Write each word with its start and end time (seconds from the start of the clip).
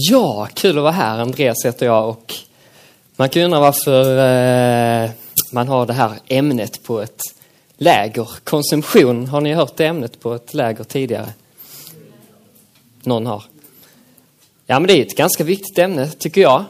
Ja, 0.00 0.48
kul 0.54 0.78
att 0.78 0.82
vara 0.82 0.92
här. 0.92 1.18
Andreas 1.18 1.64
heter 1.64 1.86
jag 1.86 2.08
och 2.08 2.34
man 3.16 3.28
kan 3.28 3.42
undra 3.42 3.60
varför 3.60 4.18
eh, 5.04 5.10
man 5.52 5.68
har 5.68 5.86
det 5.86 5.92
här 5.92 6.12
ämnet 6.26 6.82
på 6.82 7.00
ett 7.00 7.20
läger. 7.76 8.28
Konsumtion, 8.44 9.26
har 9.26 9.40
ni 9.40 9.54
hört 9.54 9.76
det 9.76 9.86
ämnet 9.86 10.20
på 10.20 10.34
ett 10.34 10.54
läger 10.54 10.84
tidigare? 10.84 11.32
Någon 13.02 13.26
har? 13.26 13.44
Ja, 14.66 14.80
men 14.80 14.86
det 14.86 14.92
är 14.92 15.02
ett 15.02 15.16
ganska 15.16 15.44
viktigt 15.44 15.78
ämne, 15.78 16.10
tycker 16.10 16.40
jag. 16.40 16.64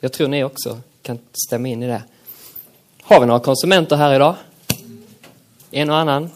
Jag 0.00 0.12
tror 0.12 0.28
ni 0.28 0.44
också 0.44 0.80
kan 1.02 1.18
stämma 1.46 1.68
in 1.68 1.82
i 1.82 1.86
det. 1.86 2.02
Har 3.02 3.20
vi 3.20 3.26
några 3.26 3.40
konsumenter 3.40 3.96
här 3.96 4.14
idag? 4.14 4.34
En 5.70 5.90
och 5.90 5.96
annan? 5.96 6.30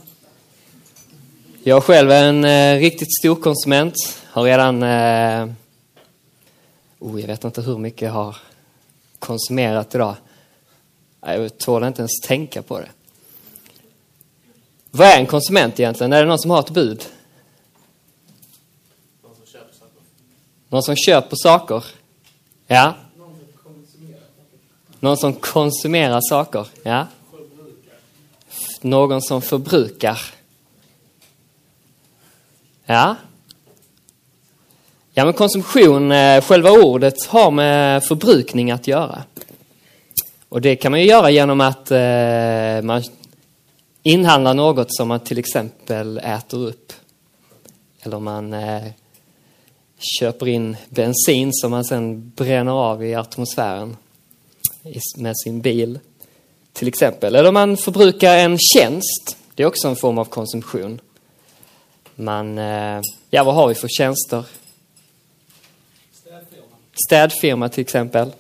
Jag 1.62 1.82
själv 1.82 2.11
är 2.11 2.25
en 2.29 2.45
eh, 2.45 2.80
riktigt 2.80 3.16
stor 3.20 3.36
konsument. 3.36 3.95
Har 4.30 4.43
redan 4.43 4.82
eh, 4.82 5.57
Oh, 6.99 7.21
jag 7.21 7.27
vet 7.27 7.45
inte 7.45 7.63
hur 7.63 7.79
mycket 7.79 8.03
jag 8.03 8.13
har 8.13 8.36
konsumerat 9.18 9.95
idag. 9.95 10.14
Jag 11.21 11.59
tål 11.59 11.85
inte 11.85 12.00
ens 12.00 12.21
tänka 12.23 12.63
på 12.63 12.81
det. 12.81 12.89
Vad 14.91 15.09
är 15.09 15.18
en 15.18 15.27
konsument 15.27 15.81
egentligen? 15.81 16.13
Är 16.13 16.23
det 16.23 16.29
någon 16.29 16.39
som 16.39 16.51
har 16.51 16.61
ett 16.61 16.71
bud? 16.71 17.04
Någon 19.23 19.37
som 19.37 19.46
köper 19.46 19.73
saker. 19.75 20.03
Någon 20.68 20.82
som 20.82 20.96
köper 20.96 21.37
saker? 21.37 21.85
Ja. 22.67 22.95
Någon 25.01 25.17
som 25.17 25.35
konsumerar 25.35 26.21
saker? 26.21 26.68
Ja. 26.82 27.07
Någon 28.81 29.23
som 29.23 29.43
förbrukar? 29.43 30.21
Ja. 32.84 33.17
Ja, 35.19 35.25
men 35.25 35.34
konsumtion, 35.34 36.12
eh, 36.12 36.41
själva 36.41 36.70
ordet, 36.70 37.27
har 37.27 37.50
med 37.50 38.05
förbrukning 38.05 38.70
att 38.70 38.86
göra. 38.86 39.25
Och 40.48 40.61
det 40.61 40.77
kan 40.77 40.92
man 40.92 41.00
ju 41.00 41.06
göra 41.06 41.31
genom 41.31 41.61
att 41.61 41.91
eh, 41.91 42.83
man 42.83 43.03
inhandlar 44.03 44.55
något 44.55 44.95
som 44.95 45.08
man 45.08 45.20
till 45.20 45.39
exempel 45.39 46.19
äter 46.19 46.58
upp. 46.58 46.92
Eller 48.03 48.19
man 48.19 48.55
eh, 48.55 48.83
köper 50.19 50.48
in 50.48 50.77
bensin 50.89 51.51
som 51.53 51.70
man 51.70 51.84
sen 51.84 52.30
bränner 52.30 52.73
av 52.73 53.05
i 53.05 53.14
atmosfären 53.14 53.97
med 55.17 55.39
sin 55.39 55.61
bil. 55.61 55.98
Till 56.73 56.89
exempel. 56.89 57.34
Eller 57.34 57.53
man 57.53 57.77
förbrukar 57.77 58.36
en 58.36 58.58
tjänst. 58.58 59.36
Det 59.55 59.62
är 59.62 59.67
också 59.67 59.89
en 59.89 59.97
form 59.97 60.19
av 60.19 60.25
konsumtion. 60.25 61.01
Man, 62.14 62.58
eh, 62.58 63.01
ja 63.30 63.45
vad 63.45 63.55
har 63.55 63.69
vi 63.69 63.75
för 63.75 63.89
tjänster? 63.89 64.45
Städfirma 67.06 67.69
till 67.69 67.80
exempel. 67.80 68.33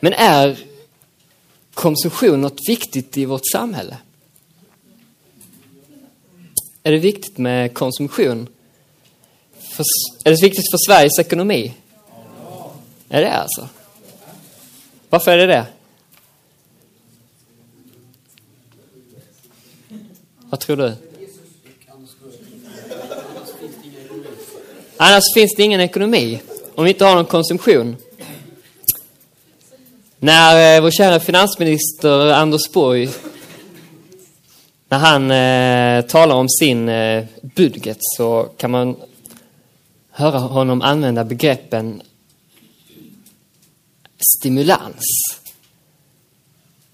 Men 0.00 0.12
är 0.12 0.58
konsumtion 1.74 2.40
något 2.40 2.68
viktigt 2.68 3.16
i 3.16 3.24
vårt 3.24 3.50
samhälle? 3.52 3.96
Är 6.82 6.92
det 6.92 6.98
viktigt 6.98 7.38
med 7.38 7.74
konsumtion? 7.74 8.48
För, 9.58 9.84
är 10.24 10.30
det 10.30 10.42
viktigt 10.42 10.70
för 10.70 10.78
Sveriges 10.86 11.18
ekonomi? 11.18 11.74
Är 13.08 13.20
det 13.20 13.32
alltså? 13.32 13.68
Varför 15.08 15.30
är 15.30 15.36
det 15.36 15.46
det? 15.46 15.66
Vad 20.38 20.60
tror 20.60 20.76
du? 20.76 21.09
Annars 25.02 25.24
finns 25.34 25.54
det 25.56 25.62
ingen 25.62 25.80
ekonomi 25.80 26.40
om 26.74 26.84
vi 26.84 26.90
inte 26.90 27.04
har 27.04 27.14
någon 27.14 27.26
konsumtion. 27.26 27.96
När 30.18 30.76
eh, 30.76 30.82
vår 30.82 30.90
kära 30.90 31.20
finansminister 31.20 32.32
Anders 32.32 32.70
Borg, 32.72 33.08
när 34.88 34.98
han 34.98 35.30
eh, 35.30 36.10
talar 36.10 36.34
om 36.34 36.48
sin 36.48 36.88
eh, 36.88 37.24
budget 37.42 37.96
så 38.00 38.48
kan 38.56 38.70
man 38.70 38.96
höra 40.10 40.38
honom 40.38 40.82
använda 40.82 41.24
begreppen 41.24 42.02
stimulans. 44.38 45.04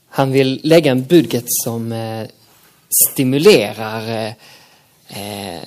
Han 0.09 0.33
vill 0.33 0.61
lägga 0.63 0.91
en 0.91 1.05
budget 1.05 1.45
som 1.47 1.93
eh, 1.93 2.27
stimulerar 3.13 4.09
eh, 4.09 4.33
eh 5.09 5.63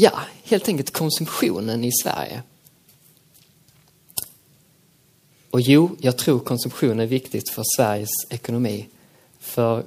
ja, 0.00 0.20
helt 0.44 0.68
enkelt 0.68 0.92
konsumtionen 0.92 1.84
i 1.84 1.90
Sverige. 2.02 2.42
Och 5.50 5.60
jo, 5.60 5.96
jag 6.00 6.18
tror 6.18 6.38
konsumtion 6.38 7.00
är 7.00 7.06
viktigt 7.06 7.48
för 7.50 7.62
Sveriges 7.76 8.10
ekonomi. 8.30 8.88
För... 9.40 9.84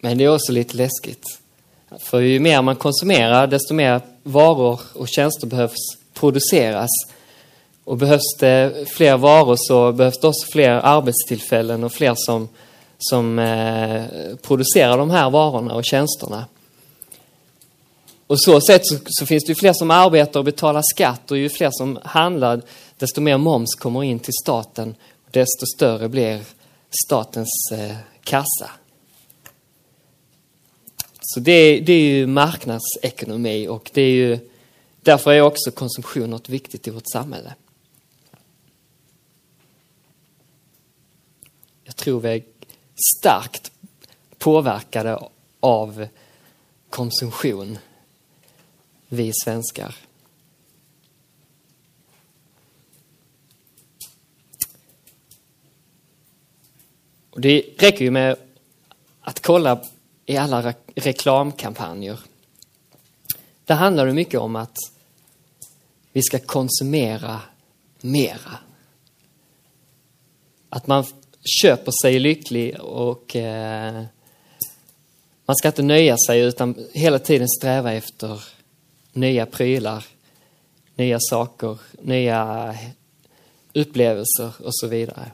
Men 0.00 0.18
det 0.18 0.24
är 0.24 0.34
också 0.34 0.52
lite 0.52 0.76
läskigt. 0.76 1.24
För 1.98 2.20
ju 2.20 2.40
mer 2.40 2.62
man 2.62 2.76
konsumerar, 2.76 3.46
desto 3.46 3.74
mer 3.74 4.00
varor 4.22 4.80
och 4.94 5.08
tjänster 5.08 5.46
behövs 5.46 5.96
produceras. 6.14 6.90
Och 7.84 7.96
behövs 7.96 8.36
det 8.38 8.88
fler 8.88 9.16
varor 9.16 9.56
så 9.58 9.92
behövs 9.92 10.20
det 10.20 10.28
också 10.28 10.52
fler 10.52 10.70
arbetstillfällen 10.70 11.84
och 11.84 11.92
fler 11.92 12.14
som, 12.16 12.48
som 12.98 13.38
eh, 13.38 14.04
producerar 14.42 14.98
de 14.98 15.10
här 15.10 15.30
varorna 15.30 15.74
och 15.74 15.84
tjänsterna. 15.84 16.44
Och 18.28 18.40
så 18.40 18.60
sätt 18.60 18.86
så, 18.86 18.96
så, 19.06 19.26
finns 19.26 19.44
det 19.44 19.48
ju 19.48 19.54
fler 19.54 19.72
som 19.72 19.90
arbetar 19.90 20.40
och 20.40 20.44
betalar 20.44 20.82
skatt 20.84 21.30
och 21.30 21.38
ju 21.38 21.48
fler 21.48 21.70
som 21.72 21.98
handlar, 22.04 22.62
desto 22.96 23.20
mer 23.20 23.38
moms 23.38 23.74
kommer 23.74 24.04
in 24.04 24.18
till 24.18 24.34
staten. 24.42 24.94
Och 25.24 25.30
desto 25.30 25.66
större 25.76 26.08
blir 26.08 26.40
statens 27.06 27.72
eh, 27.72 27.96
kassa. 28.24 28.70
Så 31.20 31.40
det, 31.40 31.80
det, 31.80 31.92
är 31.92 32.00
ju 32.00 32.26
marknadsekonomi 32.26 33.68
och 33.68 33.90
det 33.94 34.02
är 34.02 34.10
ju, 34.10 34.38
därför 35.00 35.32
är 35.32 35.40
också 35.40 35.70
konsumtion 35.70 36.30
något 36.30 36.48
viktigt 36.48 36.88
i 36.88 36.90
vårt 36.90 37.10
samhälle. 37.12 37.54
Jag 41.84 41.96
tror 41.96 42.20
vi 42.20 42.28
är 42.28 42.42
starkt 43.18 43.72
påverkade 44.38 45.18
av 45.60 46.08
konsumtion 46.90 47.78
vi 49.08 49.32
svenskar. 49.44 49.96
Och 57.30 57.40
det 57.40 57.64
räcker 57.78 58.04
ju 58.04 58.10
med 58.10 58.36
att 59.20 59.40
kolla 59.40 59.82
i 60.26 60.36
alla 60.36 60.74
reklamkampanjer. 60.94 62.20
Där 63.64 63.74
handlar 63.74 64.06
det 64.06 64.12
mycket 64.12 64.40
om 64.40 64.56
att 64.56 64.76
vi 66.12 66.22
ska 66.22 66.38
konsumera 66.38 67.40
mera. 68.00 68.58
Att 70.68 70.86
man 70.86 71.04
köper 71.62 71.92
sig 72.02 72.18
lycklig 72.18 72.80
och 72.80 73.36
eh, 73.36 74.04
man 75.46 75.56
ska 75.56 75.68
inte 75.68 75.82
nöja 75.82 76.16
sig 76.26 76.40
utan 76.40 76.86
hela 76.92 77.18
tiden 77.18 77.48
sträva 77.48 77.92
efter 77.92 78.57
nya 79.20 79.46
prylar, 79.46 80.04
nya 80.96 81.18
saker, 81.20 81.78
nya 82.02 82.74
upplevelser 83.72 84.52
och 84.64 84.74
så 84.74 84.86
vidare. 84.86 85.30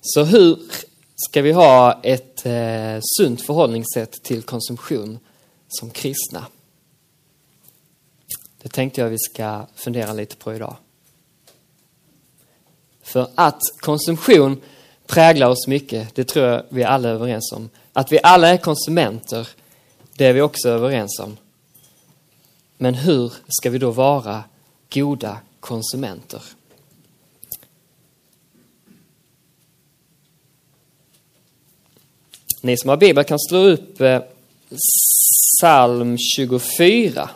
Så 0.00 0.24
hur 0.24 0.58
ska 1.16 1.42
vi 1.42 1.52
ha 1.52 2.00
ett 2.02 2.46
eh, 2.46 2.98
sunt 3.18 3.42
förhållningssätt 3.42 4.12
till 4.22 4.42
konsumtion 4.42 5.18
som 5.68 5.90
kristna? 5.90 6.46
Det 8.62 8.68
tänkte 8.68 9.00
jag 9.00 9.08
vi 9.08 9.18
ska 9.18 9.66
fundera 9.74 10.12
lite 10.12 10.36
på 10.36 10.54
idag. 10.54 10.76
För 13.02 13.30
att 13.34 13.60
konsumtion 13.78 14.60
präglar 15.06 15.48
oss 15.48 15.66
mycket, 15.66 16.14
det 16.14 16.24
tror 16.24 16.46
jag 16.46 16.62
vi 16.68 16.84
alla 16.84 17.08
är 17.08 17.12
överens 17.12 17.52
om. 17.52 17.70
Att 17.92 18.12
vi 18.12 18.20
alla 18.22 18.48
är 18.48 18.56
konsumenter 18.56 19.48
det 20.18 20.26
är 20.26 20.32
vi 20.32 20.40
också 20.40 20.68
överens 20.68 21.18
om. 21.18 21.36
Men 22.76 22.94
hur 22.94 23.32
ska 23.48 23.70
vi 23.70 23.78
då 23.78 23.90
vara 23.90 24.44
goda 24.92 25.38
konsumenter? 25.60 26.42
Ni 32.62 32.76
som 32.76 32.90
har 32.90 32.96
bibel 32.96 33.24
kan 33.24 33.38
slå 33.38 33.58
upp 33.58 34.00
eh, 34.00 34.22
psalm 35.60 36.16
24. 36.36 37.30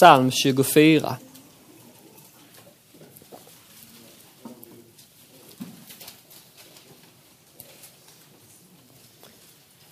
Psalm 0.00 0.30
24. 0.30 1.16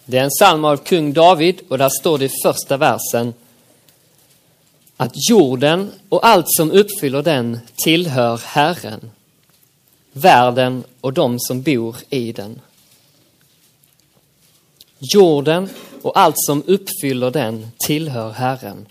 Det 0.05 0.19
är 0.19 0.25
en 0.25 0.31
psalm 0.31 0.65
av 0.65 0.77
kung 0.77 1.13
David 1.13 1.61
och 1.69 1.79
där 1.79 1.89
står 2.01 2.19
det 2.19 2.25
i 2.25 2.31
första 2.45 2.77
versen 2.77 3.35
att 4.97 5.13
jorden 5.31 5.93
och 6.09 6.27
allt 6.27 6.47
som 6.49 6.71
uppfyller 6.71 7.23
den 7.23 7.59
tillhör 7.85 8.41
Herren, 8.45 9.11
världen 10.13 10.85
och 11.01 11.13
de 11.13 11.41
som 11.41 11.63
bor 11.63 11.97
i 12.11 12.33
den. 12.33 12.61
Jorden 14.99 15.69
och 16.03 16.19
allt 16.19 16.35
som 16.39 16.63
uppfyller 16.67 17.31
den 17.31 17.69
tillhör 17.87 18.31
Herren, 18.31 18.87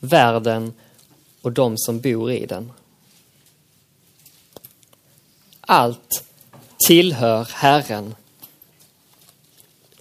världen 0.00 0.72
och 1.42 1.52
de 1.52 1.78
som 1.78 2.00
bor 2.00 2.32
i 2.32 2.46
den. 2.46 2.72
Allt 5.60 6.24
tillhör 6.86 7.48
Herren. 7.52 8.14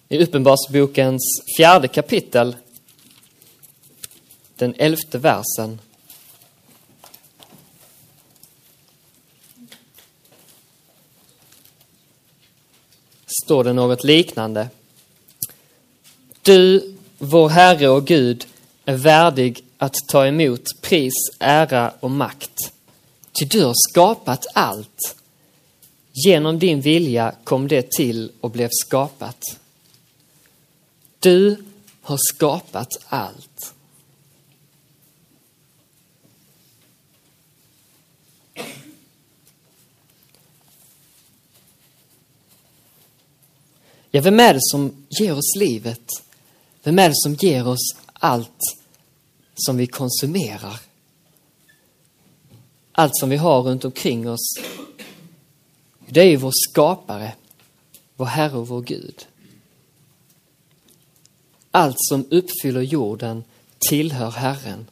I 0.10 0.24
Uppenbarelsebokens 0.24 1.22
fjärde 1.58 1.88
kapitel, 1.88 2.56
den 4.56 4.76
elfte 4.78 5.18
versen, 5.18 5.80
står 13.44 13.64
det 13.64 13.74
något 13.74 14.04
liknande. 14.04 14.70
Du, 16.42 16.96
vår 17.18 17.50
Herre 17.50 17.90
och 17.90 18.06
Gud, 18.06 18.48
är 18.86 18.96
värdig 18.96 19.64
att 19.78 19.96
ta 20.08 20.28
emot 20.28 20.82
pris, 20.82 21.14
ära 21.40 21.94
och 22.00 22.12
makt. 22.12 22.74
Ty 23.40 23.46
du 23.46 23.64
har 23.64 23.74
skapat 23.90 24.46
allt. 24.54 25.16
Genom 26.26 26.60
din 26.60 26.82
vilja 26.82 27.36
kom 27.44 27.68
det 27.68 27.92
till 27.92 28.32
och 28.42 28.52
blev 28.52 28.70
skapat. 28.72 29.44
Du 31.20 31.64
har 32.02 32.18
skapat 32.34 32.90
allt. 33.08 33.74
Ja, 44.12 44.22
vem 44.22 44.40
är 44.40 44.54
det 44.54 44.62
som 44.62 45.06
ger 45.10 45.38
oss 45.38 45.56
livet? 45.56 46.10
Vem 46.84 47.00
är 47.00 47.10
det 47.10 47.16
som 47.16 47.34
ger 47.34 47.68
oss 47.68 47.96
allt 48.14 48.78
som 49.58 49.78
vi 49.78 49.88
konsumerar? 49.88 50.80
Allt 52.92 53.18
som 53.18 53.30
vi 53.30 53.36
har 53.38 53.62
runt 53.62 53.86
omkring 53.86 54.30
oss. 54.30 54.54
Det 56.10 56.22
är 56.22 56.26
ju 56.26 56.36
vår 56.36 56.54
skapare, 56.70 57.36
vår 58.16 58.26
Herre 58.26 58.58
och 58.58 58.68
vår 58.68 58.82
Gud. 58.82 59.28
Allt 61.72 61.98
som 61.98 62.26
uppfyller 62.32 62.82
jorden 62.82 63.44
tillhör 63.78 64.32
Herren. 64.32 64.88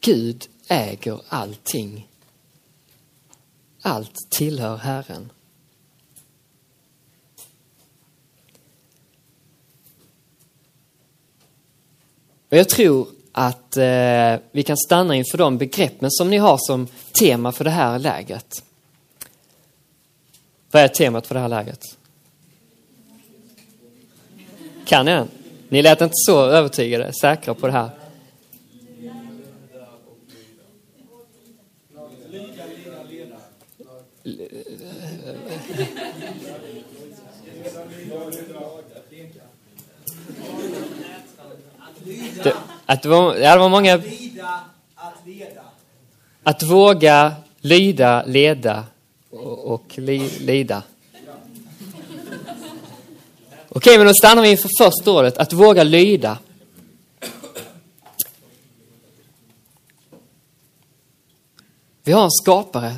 Gud 0.00 0.48
äger 0.68 1.20
allting. 1.28 2.08
Allt 3.82 4.16
tillhör 4.30 4.76
Herren. 4.76 5.30
Och 12.52 12.58
jag 12.58 12.68
tror 12.68 13.06
att 13.32 13.76
eh, 13.76 14.36
vi 14.52 14.62
kan 14.66 14.76
stanna 14.76 15.16
inför 15.16 15.38
de 15.38 15.58
begreppen 15.58 16.10
som 16.10 16.30
ni 16.30 16.36
har 16.36 16.58
som 16.60 16.88
tema 17.18 17.52
för 17.52 17.64
det 17.64 17.70
här 17.70 17.98
lägret. 17.98 18.62
Vad 20.70 20.82
är 20.82 20.88
temat 20.88 21.26
för 21.26 21.34
det 21.34 21.40
här 21.40 21.48
lägret? 21.48 21.98
Kan 24.84 25.06
ni 25.06 25.12
den? 25.12 25.28
Ni 25.68 25.82
lät 25.82 26.00
inte 26.00 26.14
så 26.14 26.44
övertygade, 26.44 27.12
säkra 27.12 27.54
på 27.54 27.66
det 27.66 27.72
här. 27.72 27.90
Att 42.86 43.02
det 43.02 43.08
var, 43.08 43.36
ja, 43.36 43.52
det 43.54 43.60
var 43.60 43.68
många... 43.68 44.02
Att 46.42 46.62
våga, 46.62 47.34
lyda, 47.60 48.24
leda 48.26 48.84
och, 49.30 49.64
och 49.64 49.98
li, 49.98 50.38
lida. 50.38 50.82
Okej, 53.68 53.98
men 53.98 54.06
då 54.06 54.14
stannar 54.14 54.42
vi 54.42 54.50
inför 54.50 54.70
första 54.78 55.10
ordet, 55.10 55.38
att 55.38 55.52
våga 55.52 55.82
lyda. 55.82 56.38
Vi 62.04 62.12
har 62.12 62.24
en 62.24 62.30
skapare 62.30 62.96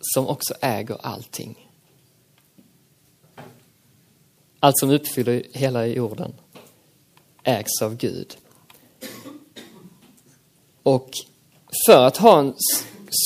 som 0.00 0.28
också 0.28 0.54
äger 0.60 0.96
allting. 1.02 1.68
Allt 4.60 4.78
som 4.78 4.90
uppfyller 4.90 5.42
hela 5.52 5.86
jorden 5.86 6.34
ägs 7.42 7.82
av 7.82 7.96
Gud. 7.96 8.36
Och 10.86 11.10
för 11.86 12.06
att 12.06 12.16
ha 12.16 12.38
en 12.38 12.54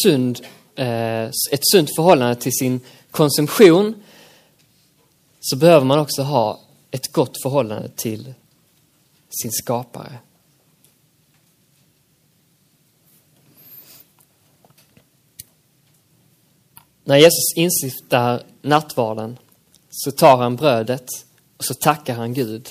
sund, 0.03 0.41
eh, 0.75 1.25
ett 1.25 1.61
sunt 1.73 1.95
förhållande 1.97 2.35
till 2.35 2.53
sin 2.53 2.81
konsumtion 3.11 4.03
så 5.41 5.57
behöver 5.57 5.87
man 5.87 5.99
också 5.99 6.23
ha 6.23 6.61
ett 6.91 7.12
gott 7.12 7.43
förhållande 7.43 7.89
till 7.89 8.35
sin 9.43 9.53
skapare. 9.53 10.19
När 17.05 17.17
Jesus 17.17 17.57
instiftar 17.57 18.43
nattvarden 18.62 19.39
så 19.91 20.11
tar 20.11 20.37
han 20.37 20.57
brödet 20.57 21.09
och 21.57 21.65
så 21.65 21.75
tackar 21.75 22.15
han 22.15 22.35
Gud, 22.35 22.69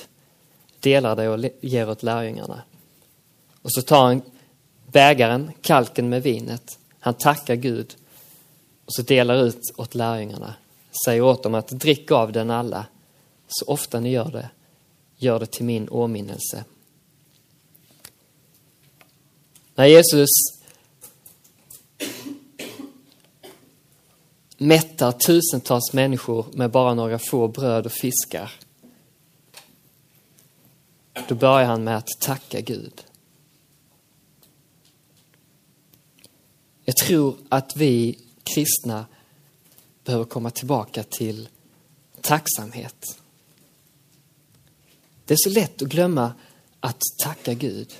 delar 0.80 1.16
det 1.16 1.30
och 1.30 1.52
ger 1.62 1.90
åt 1.90 2.04
lärjungarna. 2.04 2.62
Och 3.62 3.74
så 3.74 3.82
tar 3.82 4.04
han 4.04 4.22
bägaren, 4.92 5.52
kalken 5.62 6.10
med 6.10 6.24
vinet. 6.24 6.80
Han 7.00 7.14
tackar 7.14 7.56
Gud 7.56 7.96
och 8.86 8.94
så 8.94 9.02
delar 9.02 9.44
ut 9.44 9.62
åt 9.78 9.96
lärjungarna. 9.96 10.54
Säger 11.06 11.22
åt 11.22 11.44
dem 11.44 11.56
att 11.56 11.68
drick 11.68 12.12
av 12.12 12.32
den 12.32 12.52
alla. 12.52 12.86
Så 13.48 13.66
ofta 13.66 14.00
ni 14.00 14.10
gör 14.10 14.32
det, 14.32 14.50
gör 15.18 15.40
det 15.40 15.46
till 15.46 15.66
min 15.66 15.90
åminnelse. 15.90 16.64
När 19.76 19.86
Jesus 19.86 20.30
mättar 24.58 25.12
tusentals 25.12 25.94
människor 25.94 26.46
med 26.54 26.72
bara 26.72 26.94
några 26.94 27.20
få 27.20 27.48
bröd 27.48 27.86
och 27.86 27.92
fiskar. 27.92 28.52
Då 31.28 31.36
börjar 31.36 31.66
han 31.66 31.84
med 31.84 31.98
att 31.98 32.08
tacka 32.20 32.62
Gud. 32.62 33.04
Jag 36.90 36.96
tror 36.96 37.38
att 37.50 37.76
vi 37.76 38.18
kristna 38.44 39.06
behöver 40.04 40.26
komma 40.26 40.52
tillbaka 40.52 41.04
till 41.04 41.50
tacksamhet. 42.22 43.20
Det 45.26 45.34
är 45.34 45.38
så 45.38 45.50
lätt 45.50 45.82
att 45.82 45.88
glömma 45.88 46.34
att 46.80 47.02
tacka 47.24 47.54
Gud. 47.54 47.94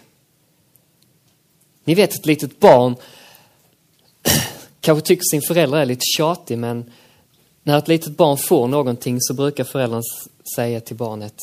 Ni 1.84 1.96
vet 1.96 2.14
ett 2.14 2.26
litet 2.26 2.60
barn 2.60 2.96
kanske 4.82 5.08
tycker 5.08 5.24
sin 5.24 5.42
förälder 5.42 5.78
är 5.78 5.86
lite 5.86 6.06
tjatig 6.18 6.58
men 6.58 6.92
när 7.64 7.78
ett 7.78 7.88
litet 7.88 8.18
barn 8.18 8.38
får 8.38 8.68
någonting 8.68 9.18
så 9.22 9.34
brukar 9.34 9.64
föräldern 9.64 10.04
säga 10.56 10.82
till 10.82 10.96
barnet, 10.96 11.38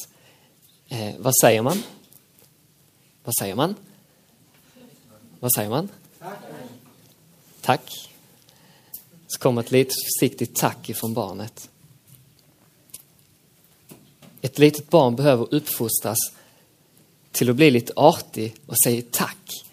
eh, 0.89 1.15
vad 1.19 1.33
säger 1.41 1.63
man? 1.63 1.83
Vad 3.25 3.37
säger 3.37 3.55
man? 3.55 3.75
Vad 5.41 5.53
säger 5.55 5.71
man? 5.71 5.89
Tack. 7.61 8.11
Så 9.27 9.39
kommer 9.39 9.63
ett 9.63 9.71
litet 9.71 9.95
försiktigt 9.95 10.57
tack 10.57 10.91
ifrån 10.91 11.15
barnet. 11.15 11.71
Ett 14.41 14.59
litet 14.59 14.91
barn 14.91 15.17
behöver 15.17 15.55
uppfostras 15.55 16.19
till 17.33 17.51
att 17.51 17.57
bli 17.57 17.71
lite 17.71 17.93
artig 17.97 18.55
och 18.67 18.75
säga 18.85 19.03
tack. 19.11 19.65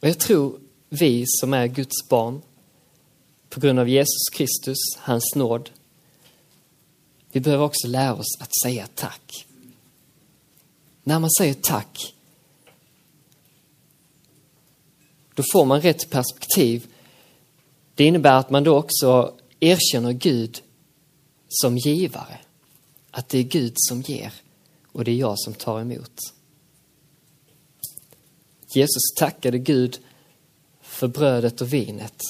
Och 0.00 0.08
jag 0.08 0.18
tror 0.18 0.58
vi 0.88 1.24
som 1.26 1.54
är 1.54 1.66
Guds 1.66 2.08
barn, 2.08 2.42
på 3.48 3.60
grund 3.60 3.78
av 3.78 3.88
Jesus 3.88 4.28
Kristus, 4.32 4.78
hans 4.96 5.34
nåd, 5.34 5.70
vi 7.32 7.40
behöver 7.40 7.64
också 7.64 7.88
lära 7.88 8.14
oss 8.14 8.40
att 8.40 8.50
säga 8.62 8.88
tack. 8.94 9.46
När 11.02 11.18
man 11.18 11.30
säger 11.30 11.54
tack 11.54 12.14
då 15.38 15.44
får 15.52 15.64
man 15.64 15.80
rätt 15.80 16.10
perspektiv. 16.10 16.86
Det 17.94 18.04
innebär 18.04 18.32
att 18.32 18.50
man 18.50 18.64
då 18.64 18.76
också 18.76 19.34
erkänner 19.60 20.12
Gud 20.12 20.62
som 21.48 21.76
givare. 21.76 22.38
Att 23.10 23.28
det 23.28 23.38
är 23.38 23.42
Gud 23.42 23.72
som 23.76 24.00
ger 24.00 24.32
och 24.92 25.04
det 25.04 25.10
är 25.10 25.14
jag 25.14 25.38
som 25.38 25.54
tar 25.54 25.80
emot. 25.80 26.20
Jesus 28.74 29.02
tackade 29.16 29.58
Gud 29.58 29.98
för 30.80 31.08
brödet 31.08 31.60
och 31.60 31.72
vinet. 31.72 32.20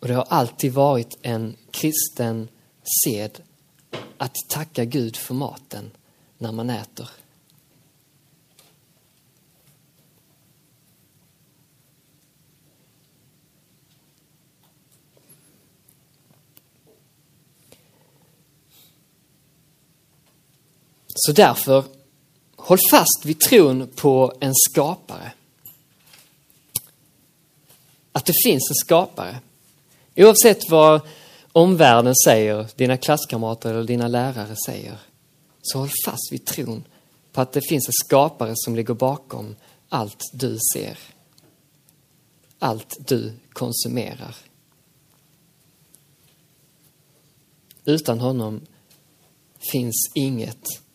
Och 0.00 0.08
det 0.08 0.14
har 0.14 0.26
alltid 0.28 0.72
varit 0.72 1.18
en 1.22 1.56
kristen 1.70 2.48
sed 3.04 3.40
att 4.18 4.34
tacka 4.48 4.84
Gud 4.84 5.16
för 5.16 5.34
maten 5.34 5.90
när 6.38 6.52
man 6.52 6.70
äter. 6.70 7.08
Så 21.20 21.32
därför, 21.32 21.84
håll 22.56 22.78
fast 22.90 23.24
vid 23.24 23.40
tron 23.40 23.88
på 23.96 24.32
en 24.40 24.52
skapare. 24.54 25.32
Att 28.12 28.26
det 28.26 28.34
finns 28.44 28.70
en 28.70 28.74
skapare. 28.74 29.40
Oavsett 30.16 30.70
vad 30.70 31.00
omvärlden 31.52 32.14
säger, 32.24 32.66
dina 32.76 32.96
klasskamrater 32.96 33.70
eller 33.70 33.84
dina 33.84 34.08
lärare 34.08 34.56
säger, 34.66 34.98
så 35.62 35.78
håll 35.78 35.90
fast 36.04 36.32
vid 36.32 36.44
tron 36.44 36.84
på 37.32 37.40
att 37.40 37.52
det 37.52 37.68
finns 37.68 37.88
en 37.88 38.06
skapare 38.06 38.52
som 38.54 38.76
ligger 38.76 38.94
bakom 38.94 39.56
allt 39.88 40.22
du 40.32 40.58
ser. 40.74 40.98
Allt 42.58 42.96
du 42.98 43.32
konsumerar. 43.52 44.36
Utan 47.84 48.20
honom 48.20 48.60
finns 49.72 50.10
inget. 50.14 50.87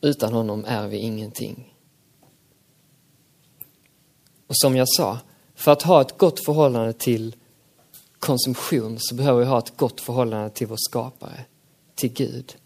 Utan 0.00 0.32
honom 0.32 0.64
är 0.64 0.88
vi 0.88 0.96
ingenting. 0.96 1.74
Och 4.46 4.56
som 4.56 4.76
jag 4.76 4.88
sa, 4.88 5.18
för 5.54 5.72
att 5.72 5.82
ha 5.82 6.00
ett 6.00 6.18
gott 6.18 6.44
förhållande 6.44 6.92
till 6.92 7.36
konsumtion 8.18 8.96
så 8.98 9.14
behöver 9.14 9.40
vi 9.40 9.46
ha 9.46 9.58
ett 9.58 9.76
gott 9.76 10.00
förhållande 10.00 10.50
till 10.50 10.66
vår 10.66 10.76
skapare, 10.78 11.44
till 11.94 12.12
Gud. 12.12 12.56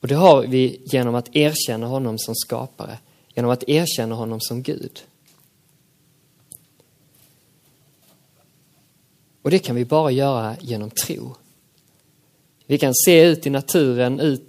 Och 0.00 0.08
det 0.08 0.14
har 0.14 0.46
vi 0.46 0.82
genom 0.84 1.14
att 1.14 1.36
erkänna 1.36 1.86
honom 1.86 2.18
som 2.18 2.34
skapare, 2.34 2.98
genom 3.34 3.50
att 3.50 3.68
erkänna 3.68 4.14
honom 4.14 4.40
som 4.40 4.62
Gud. 4.62 5.00
Och 9.42 9.50
det 9.50 9.58
kan 9.58 9.76
vi 9.76 9.84
bara 9.84 10.10
göra 10.10 10.56
genom 10.60 10.90
tro. 10.90 11.34
Vi 12.66 12.78
kan 12.78 12.94
se 12.94 13.22
ut 13.22 13.46
i 13.46 13.50
naturen, 13.50 14.20
ut 14.20 14.48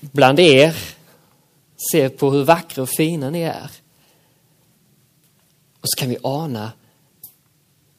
bland 0.00 0.38
er, 0.38 0.74
se 1.92 2.08
på 2.08 2.30
hur 2.30 2.44
vackra 2.44 2.82
och 2.82 2.88
fina 2.88 3.30
ni 3.30 3.40
är. 3.40 3.70
Och 5.80 5.88
så 5.88 5.98
kan 5.98 6.08
vi 6.08 6.18
ana 6.22 6.72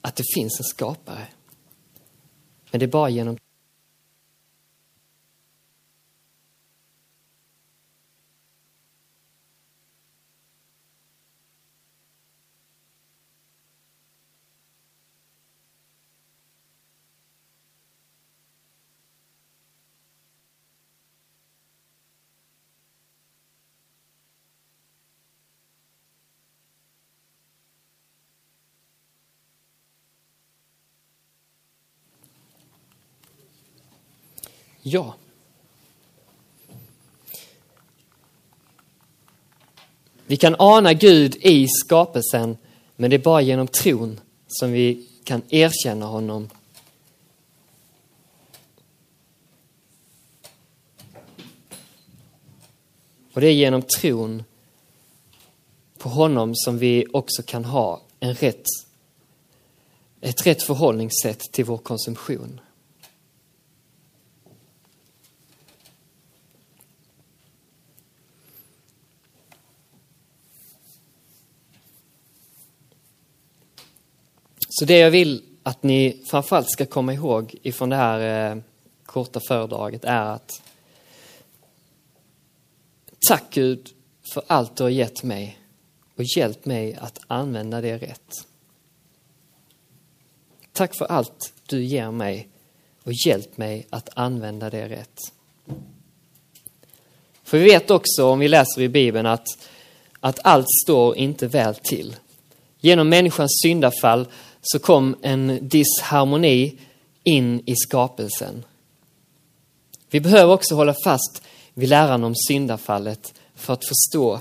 att 0.01 0.15
det 0.15 0.23
finns 0.35 0.59
en 0.59 0.63
skapare. 0.63 1.27
Men 2.71 2.79
det 2.79 2.85
är 2.85 2.87
bara 2.87 3.09
genom 3.09 3.37
Ja. 34.91 35.15
Vi 40.25 40.37
kan 40.37 40.55
ana 40.59 40.93
Gud 40.93 41.35
i 41.35 41.67
skapelsen, 41.67 42.57
men 42.95 43.09
det 43.09 43.15
är 43.15 43.19
bara 43.19 43.41
genom 43.41 43.67
tron 43.67 44.19
som 44.47 44.71
vi 44.71 45.07
kan 45.23 45.41
erkänna 45.49 46.05
honom. 46.05 46.49
Och 53.33 53.41
det 53.41 53.47
är 53.47 53.53
genom 53.53 53.81
tron 53.81 54.43
på 55.97 56.09
honom 56.09 56.55
som 56.55 56.77
vi 56.77 57.05
också 57.13 57.43
kan 57.43 57.65
ha 57.65 58.01
en 58.19 58.33
rätt, 58.33 58.65
ett 60.21 60.47
rätt 60.47 60.63
förhållningssätt 60.63 61.39
till 61.51 61.65
vår 61.65 61.77
konsumtion. 61.77 62.61
Så 74.79 74.85
det 74.85 74.97
jag 74.97 75.11
vill 75.11 75.43
att 75.63 75.83
ni 75.83 76.23
framförallt 76.25 76.71
ska 76.71 76.85
komma 76.85 77.13
ihåg 77.13 77.55
ifrån 77.61 77.89
det 77.89 77.95
här 77.95 78.51
eh, 78.51 78.61
korta 79.05 79.39
föredraget 79.47 80.05
är 80.05 80.25
att 80.25 80.61
tack 83.27 83.43
Gud 83.49 83.89
för 84.33 84.43
allt 84.47 84.75
du 84.75 84.83
har 84.83 84.89
gett 84.89 85.23
mig 85.23 85.59
och 86.15 86.23
hjälp 86.37 86.65
mig 86.65 86.97
att 87.01 87.19
använda 87.27 87.81
det 87.81 87.97
rätt. 87.97 88.31
Tack 90.73 90.95
för 90.95 91.05
allt 91.05 91.53
du 91.65 91.83
ger 91.83 92.11
mig 92.11 92.47
och 93.03 93.13
hjälp 93.25 93.57
mig 93.57 93.87
att 93.89 94.09
använda 94.13 94.69
det 94.69 94.89
rätt. 94.89 95.19
För 97.43 97.57
vi 97.57 97.63
vet 97.63 97.91
också, 97.91 98.25
om 98.25 98.39
vi 98.39 98.47
läser 98.47 98.81
i 98.81 98.89
Bibeln, 98.89 99.25
att, 99.25 99.47
att 100.19 100.39
allt 100.43 100.67
står 100.83 101.17
inte 101.17 101.47
väl 101.47 101.75
till. 101.75 102.15
Genom 102.79 103.09
människans 103.09 103.59
syndafall 103.63 104.27
så 104.61 104.79
kom 104.79 105.15
en 105.21 105.59
disharmoni 105.61 106.77
in 107.23 107.63
i 107.65 107.75
skapelsen. 107.75 108.65
Vi 110.09 110.19
behöver 110.19 110.53
också 110.53 110.75
hålla 110.75 110.95
fast 111.03 111.41
vid 111.73 111.89
läran 111.89 112.23
om 112.23 112.35
syndafallet 112.35 113.33
för 113.55 113.73
att 113.73 113.85
förstå 113.85 114.39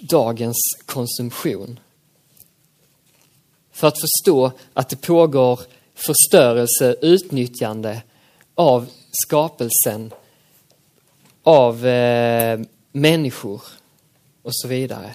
dagens 0.00 0.56
konsumtion. 0.86 1.80
För 3.72 3.88
att 3.88 4.00
förstå 4.00 4.52
att 4.74 4.88
det 4.88 4.96
pågår 4.96 5.60
förstörelse, 5.94 6.96
utnyttjande 7.02 8.02
av 8.54 8.86
skapelsen, 9.10 10.12
av 11.42 11.86
eh, 11.86 12.60
människor 12.92 13.62
och 14.42 14.54
så 14.54 14.68
vidare. 14.68 15.14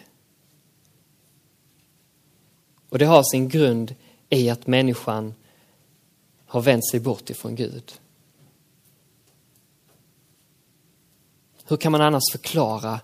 Och 2.90 3.00
det 3.00 3.06
har 3.06 3.24
sin 3.24 3.50
grund 3.50 3.96
i 4.30 4.50
att 4.50 4.68
människan 4.68 5.34
har 6.46 6.62
vänt 6.62 6.90
sig 6.90 7.00
bort 7.00 7.30
ifrån 7.30 7.56
Gud. 7.56 7.94
Hur 11.68 11.78
kan 11.78 11.92
man 11.92 12.02
annars 12.02 12.24
förklara 12.32 13.00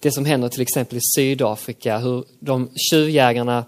det 0.00 0.12
som 0.12 0.24
händer 0.24 0.48
till 0.48 0.62
exempel 0.62 0.98
i 0.98 1.00
Sydafrika, 1.16 1.98
hur 1.98 2.24
de 2.40 2.70
tjuvjägarna 2.90 3.64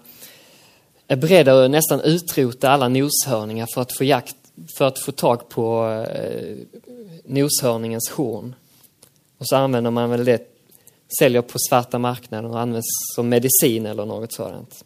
är 1.07 1.15
beredda 1.15 1.65
att 1.65 1.71
nästan 1.71 2.01
utrota 2.01 2.69
alla 2.69 2.87
noshörningar 2.87 3.67
för 3.73 3.81
att 3.81 3.97
få, 3.97 4.03
jakt, 4.03 4.35
för 4.77 4.85
att 4.85 4.99
få 4.99 5.11
tag 5.11 5.49
på 5.49 5.89
eh, 6.15 6.57
noshörningens 7.25 8.09
horn. 8.09 8.55
Och 9.37 9.47
så 9.47 9.55
använder 9.55 9.91
man 9.91 10.09
väl 10.09 10.25
det 10.25 10.54
säljer 11.19 11.41
på 11.41 11.59
svarta 11.69 11.99
marknaden 11.99 12.51
och 12.51 12.59
används 12.59 12.87
som 13.15 13.29
medicin 13.29 13.85
eller 13.85 14.05
något 14.05 14.33
sådant. 14.33 14.85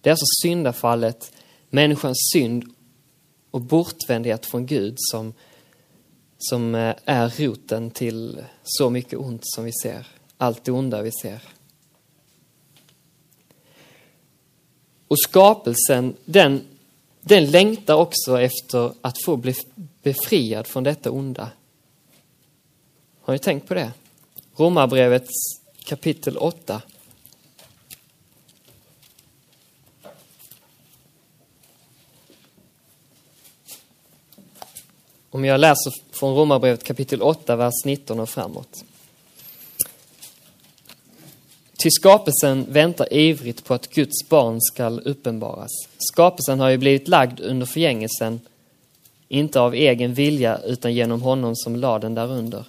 Det 0.00 0.08
är 0.08 0.12
alltså 0.12 0.26
syndafallet, 0.42 1.32
människans 1.70 2.30
synd 2.32 2.64
och 3.50 3.60
bortvändhet 3.60 4.46
från 4.46 4.66
Gud 4.66 4.94
som, 4.98 5.34
som 6.38 6.74
eh, 6.74 6.94
är 7.04 7.28
roten 7.38 7.90
till 7.90 8.44
så 8.62 8.90
mycket 8.90 9.18
ont 9.18 9.42
som 9.44 9.64
vi 9.64 9.72
ser. 9.82 10.06
Allt 10.36 10.64
det 10.64 10.72
onda 10.72 11.02
vi 11.02 11.10
ser. 11.22 11.42
Och 15.08 15.20
skapelsen, 15.20 16.16
den, 16.24 16.62
den 17.20 17.50
längtar 17.50 17.94
också 17.94 18.40
efter 18.40 18.92
att 19.00 19.22
få 19.24 19.36
bli 19.36 19.54
befriad 20.02 20.66
från 20.66 20.84
detta 20.84 21.10
onda. 21.10 21.50
Har 23.32 23.34
ni 23.34 23.38
tänkt 23.38 23.68
på 23.68 23.74
det? 23.74 23.92
Romarbrevet 24.56 25.28
kapitel 25.84 26.36
8. 26.36 26.82
Om 35.30 35.44
jag 35.44 35.60
läser 35.60 35.92
från 36.10 36.34
Romarbrevet 36.34 36.84
kapitel 36.84 37.22
8, 37.22 37.56
vers 37.56 37.74
19 37.84 38.20
och 38.20 38.28
framåt. 38.28 38.84
Ty 41.76 41.90
skapelsen 41.90 42.66
väntar 42.68 43.12
ivrigt 43.12 43.64
på 43.64 43.74
att 43.74 43.88
Guds 43.88 44.28
barn 44.28 44.60
skall 44.60 45.00
uppenbaras. 45.00 45.70
Skapelsen 45.98 46.60
har 46.60 46.68
ju 46.68 46.78
blivit 46.78 47.08
lagd 47.08 47.40
under 47.40 47.66
förgängelsen, 47.66 48.40
inte 49.28 49.60
av 49.60 49.74
egen 49.74 50.14
vilja 50.14 50.58
utan 50.58 50.94
genom 50.94 51.22
honom 51.22 51.56
som 51.56 51.76
lade 51.76 52.04
den 52.06 52.14
därunder. 52.14 52.64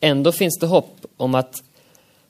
Ändå 0.00 0.32
finns 0.32 0.58
det 0.58 0.66
hopp 0.66 1.06
om 1.16 1.34
att 1.34 1.62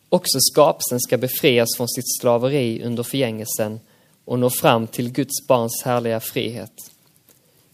också 0.09 0.39
skapelsen 0.41 1.01
ska 1.01 1.19
befrias 1.19 1.69
från 1.77 1.89
sitt 1.89 2.17
slaveri 2.21 2.83
under 2.85 3.03
förgängelsen 3.03 3.81
och 4.25 4.39
nå 4.39 4.51
fram 4.51 4.87
till 4.87 5.13
Guds 5.13 5.47
barns 5.47 5.83
härliga 5.85 6.21
frihet. 6.21 6.73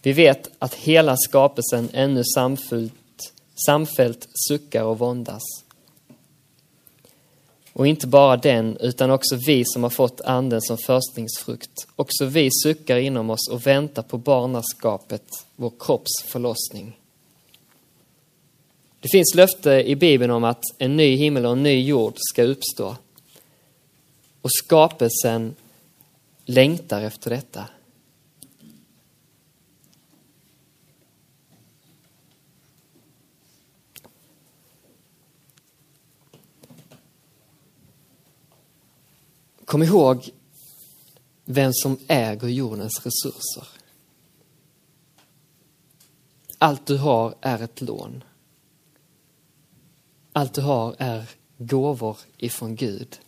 Vi 0.01 0.13
vet 0.13 0.49
att 0.59 0.73
hela 0.73 1.17
skapelsen 1.17 1.89
ännu 1.93 2.23
samfällt, 2.35 3.33
samfällt 3.65 4.27
suckar 4.47 4.83
och 4.83 4.99
våndas. 4.99 5.41
Och 7.73 7.87
inte 7.87 8.07
bara 8.07 8.37
den, 8.37 8.77
utan 8.77 9.11
också 9.11 9.35
vi 9.47 9.63
som 9.65 9.83
har 9.83 9.89
fått 9.89 10.21
anden 10.21 10.61
som 10.61 10.77
förstlingsfrukt. 10.77 11.87
Också 11.95 12.25
vi 12.25 12.49
suckar 12.63 12.97
inom 12.97 13.29
oss 13.29 13.49
och 13.51 13.67
väntar 13.67 14.01
på 14.03 14.17
barnaskapet, 14.17 15.23
vår 15.55 15.71
kropps 15.79 16.23
förlossning. 16.25 16.97
Det 19.03 19.09
finns 19.09 19.35
löfte 19.35 19.71
i 19.71 19.95
Bibeln 19.95 20.31
om 20.31 20.43
att 20.43 20.63
en 20.77 20.97
ny 20.97 21.15
himmel 21.15 21.45
och 21.45 21.51
en 21.51 21.63
ny 21.63 21.85
jord 21.85 22.13
ska 22.17 22.43
uppstå. 22.43 22.95
Och 24.41 24.49
skapelsen 24.51 25.55
längtar 26.45 27.01
efter 27.01 27.29
detta. 27.29 27.65
Kom 39.65 39.83
ihåg 39.83 40.29
vem 41.45 41.71
som 41.73 41.97
äger 42.07 42.47
jordens 42.47 43.01
resurser. 43.05 43.67
Allt 46.57 46.85
du 46.85 46.97
har 46.97 47.35
är 47.41 47.61
ett 47.61 47.81
lån. 47.81 48.23
Allt 50.33 50.53
du 50.53 50.61
har 50.61 50.95
är 50.97 51.29
gåvor 51.57 52.17
ifrån 52.37 52.75
Gud 52.75 53.19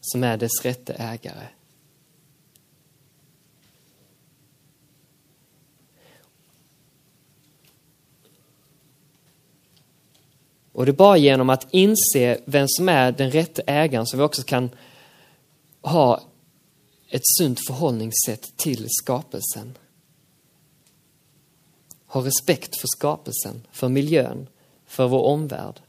som 0.00 0.24
är 0.24 0.36
dess 0.36 0.64
rätte 0.64 0.92
ägare. 0.92 1.46
Och 10.72 10.86
det 10.86 10.90
är 10.90 10.94
bara 10.94 11.16
genom 11.16 11.50
att 11.50 11.66
inse 11.70 12.40
vem 12.44 12.66
som 12.68 12.88
är 12.88 13.12
den 13.12 13.30
rätte 13.30 13.62
ägaren 13.66 14.06
som 14.06 14.18
vi 14.18 14.24
också 14.24 14.42
kan 14.42 14.70
ha 15.80 16.20
ett 17.08 17.26
sunt 17.38 17.58
förhållningssätt 17.66 18.56
till 18.56 18.86
skapelsen. 18.88 19.78
Ha 22.06 22.24
respekt 22.24 22.80
för 22.80 22.88
skapelsen, 22.96 23.66
för 23.72 23.88
miljön, 23.88 24.46
för 24.92 25.08
vår 25.08 25.22
omvärld, 25.22 25.80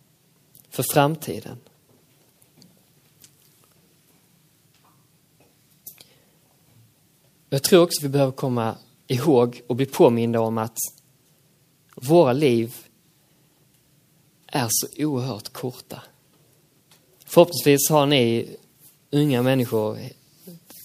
för 0.69 0.83
framtiden. 0.83 1.57
Jag 7.49 7.63
tror 7.63 7.83
också 7.83 8.01
vi 8.01 8.09
behöver 8.09 8.31
komma 8.31 8.75
ihåg 9.07 9.61
och 9.67 9.75
bli 9.75 9.85
påminda 9.85 10.39
om 10.39 10.57
att 10.57 10.77
våra 11.95 12.33
liv 12.33 12.75
är 14.47 14.67
så 14.69 14.87
oerhört 14.97 15.53
korta. 15.53 16.01
Förhoppningsvis 17.25 17.89
har 17.89 18.05
ni 18.05 18.55
unga 19.11 19.41
människor 19.41 19.97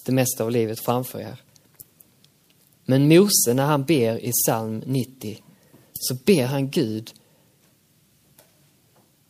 det 0.04 0.12
mesta 0.12 0.44
av 0.44 0.50
livet 0.50 0.80
framför 0.80 1.20
er. 1.20 1.42
Men 2.84 3.08
Mose, 3.08 3.54
när 3.54 3.66
han 3.66 3.84
ber 3.84 4.24
i 4.24 4.32
psalm 4.32 4.82
90, 4.86 5.42
så 5.92 6.14
ber 6.14 6.46
han 6.46 6.70
Gud 6.70 7.12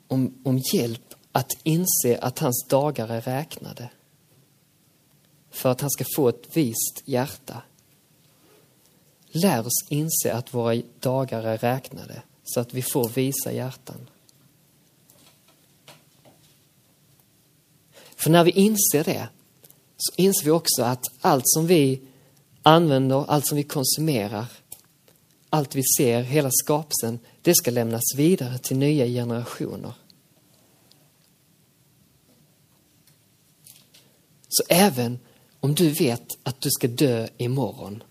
om, 0.09 0.35
om 0.45 0.59
hjälp 0.59 1.15
att 1.33 1.53
inse 1.63 2.19
att 2.21 2.39
hans 2.39 2.67
dagar 2.69 3.09
är 3.09 3.21
räknade. 3.21 3.91
För 5.51 5.69
att 5.69 5.81
han 5.81 5.91
ska 5.91 6.05
få 6.17 6.29
ett 6.29 6.57
vist 6.57 7.03
hjärta. 7.05 7.63
Lär 9.31 9.61
oss 9.67 9.87
inse 9.89 10.35
att 10.35 10.55
våra 10.55 10.83
dagar 11.01 11.43
är 11.43 11.59
räknade 11.59 12.23
så 12.45 12.61
att 12.61 12.75
vi 12.75 12.83
får 12.83 13.09
visa 13.09 13.53
hjärtan. 13.53 14.11
För 18.17 18.31
när 18.31 18.45
vi 18.45 18.51
inser 18.51 19.05
det 19.05 19.29
så 19.97 20.13
inser 20.17 20.45
vi 20.45 20.51
också 20.51 20.83
att 20.83 21.05
allt 21.21 21.45
som 21.47 21.67
vi 21.67 22.01
använder, 22.63 23.31
allt 23.31 23.47
som 23.47 23.57
vi 23.57 23.63
konsumerar, 23.63 24.47
allt 25.51 25.75
vi 25.75 25.83
ser, 25.99 26.23
hela 26.23 26.51
skapelsen, 26.53 27.19
det 27.43 27.55
ska 27.55 27.71
lämnas 27.71 28.15
vidare 28.17 28.59
till 28.59 28.79
nya 28.79 29.07
generationer. 29.07 29.93
Så 34.49 34.63
även 34.69 35.19
om 35.61 35.75
du 35.75 35.91
vet 35.91 36.39
att 36.43 36.61
du 36.61 36.71
ska 36.71 36.89
dö 36.89 37.29
imorgon, 37.37 38.03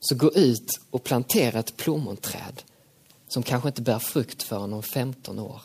så 0.00 0.14
gå 0.14 0.32
ut 0.32 0.80
och 0.90 1.04
plantera 1.04 1.58
ett 1.58 1.76
plommonträd 1.76 2.62
som 3.28 3.42
kanske 3.42 3.68
inte 3.68 3.82
bär 3.82 3.98
frukt 3.98 4.42
förrän 4.42 4.72
om 4.72 4.82
15 4.82 5.38
år. 5.38 5.62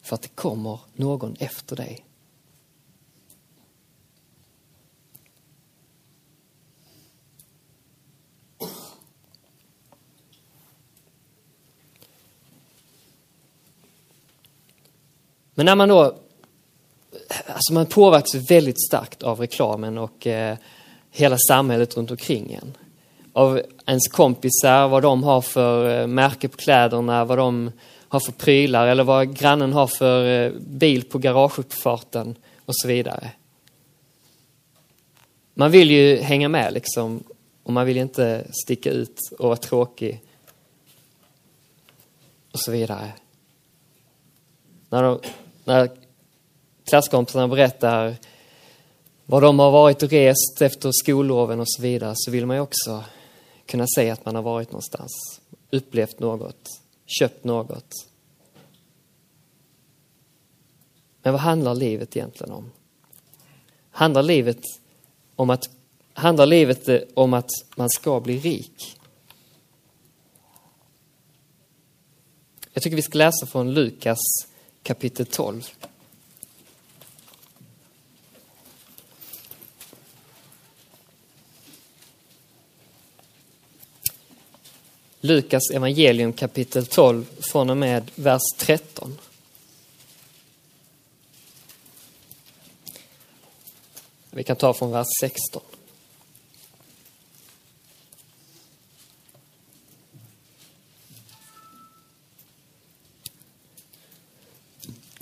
För 0.00 0.14
att 0.14 0.22
det 0.22 0.28
kommer 0.28 0.80
någon 0.94 1.36
efter 1.38 1.76
dig. 1.76 2.04
Men 15.54 15.66
när 15.66 15.74
man 15.74 15.88
då, 15.88 16.02
alltså 17.46 17.72
man 17.72 17.86
påverkas 17.86 18.50
väldigt 18.50 18.86
starkt 18.86 19.22
av 19.22 19.40
reklamen 19.40 19.98
och 19.98 20.26
eh, 20.26 20.56
hela 21.10 21.36
samhället 21.48 21.96
runt 21.96 22.10
omkring 22.10 22.52
en. 22.52 22.76
Av 23.32 23.62
ens 23.86 24.08
kompisar, 24.08 24.88
vad 24.88 25.02
de 25.02 25.22
har 25.22 25.40
för 25.40 26.00
eh, 26.00 26.06
märke 26.06 26.48
på 26.48 26.56
kläderna, 26.56 27.24
vad 27.24 27.38
de 27.38 27.70
har 28.08 28.20
för 28.20 28.32
prylar 28.32 28.86
eller 28.86 29.04
vad 29.04 29.38
grannen 29.38 29.72
har 29.72 29.86
för 29.86 30.26
eh, 30.26 30.52
bil 30.60 31.04
på 31.04 31.18
garageuppfarten 31.18 32.36
och 32.64 32.76
så 32.76 32.88
vidare. 32.88 33.30
Man 35.54 35.70
vill 35.70 35.90
ju 35.90 36.16
hänga 36.16 36.48
med 36.48 36.72
liksom 36.72 37.24
och 37.62 37.72
man 37.72 37.86
vill 37.86 37.96
inte 37.96 38.46
sticka 38.50 38.90
ut 38.90 39.18
och 39.38 39.48
vara 39.48 39.56
tråkig 39.56 40.22
och 42.52 42.60
så 42.60 42.70
vidare. 42.70 43.12
När, 44.88 45.02
de, 45.02 45.20
när 45.64 45.90
klasskompisarna 46.84 47.48
berättar 47.48 48.16
var 49.26 49.40
de 49.40 49.58
har 49.58 49.70
varit 49.70 50.02
och 50.02 50.10
rest 50.10 50.62
efter 50.62 50.90
skolloven 50.92 51.60
och 51.60 51.70
så 51.70 51.82
vidare 51.82 52.12
så 52.16 52.30
vill 52.30 52.46
man 52.46 52.56
ju 52.56 52.62
också 52.62 53.04
kunna 53.66 53.86
säga 53.96 54.12
att 54.12 54.24
man 54.24 54.34
har 54.34 54.42
varit 54.42 54.72
någonstans, 54.72 55.40
upplevt 55.70 56.18
något, 56.18 56.68
köpt 57.06 57.44
något. 57.44 57.94
Men 61.22 61.32
vad 61.32 61.42
handlar 61.42 61.74
livet 61.74 62.16
egentligen 62.16 62.52
om? 62.52 62.70
Handlar 63.90 64.22
livet 64.22 64.60
om 65.36 65.50
att, 65.50 65.64
handlar 66.12 66.46
livet 66.46 66.88
eh, 66.88 67.00
om 67.14 67.34
att 67.34 67.50
man 67.76 67.90
ska 67.90 68.20
bli 68.20 68.38
rik? 68.38 68.98
Jag 72.72 72.82
tycker 72.82 72.96
vi 72.96 73.02
ska 73.02 73.18
läsa 73.18 73.46
från 73.46 73.74
Lukas 73.74 74.18
kapitel 74.84 75.26
12. 75.26 75.70
Lukas 85.20 85.70
evangelium 85.70 86.32
kapitel 86.32 86.86
12 86.86 87.24
från 87.40 87.70
och 87.70 87.76
med 87.76 88.10
vers 88.14 88.42
13. 88.58 89.18
Vi 94.30 94.44
kan 94.44 94.56
ta 94.56 94.74
från 94.74 94.90
vers 94.90 95.06
16. 95.20 95.62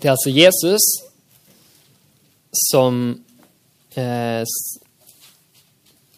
Det 0.03 0.09
är 0.09 0.13
alltså 0.13 0.31
Jesus 0.31 0.81
som 2.53 3.25
eh, 3.95 4.45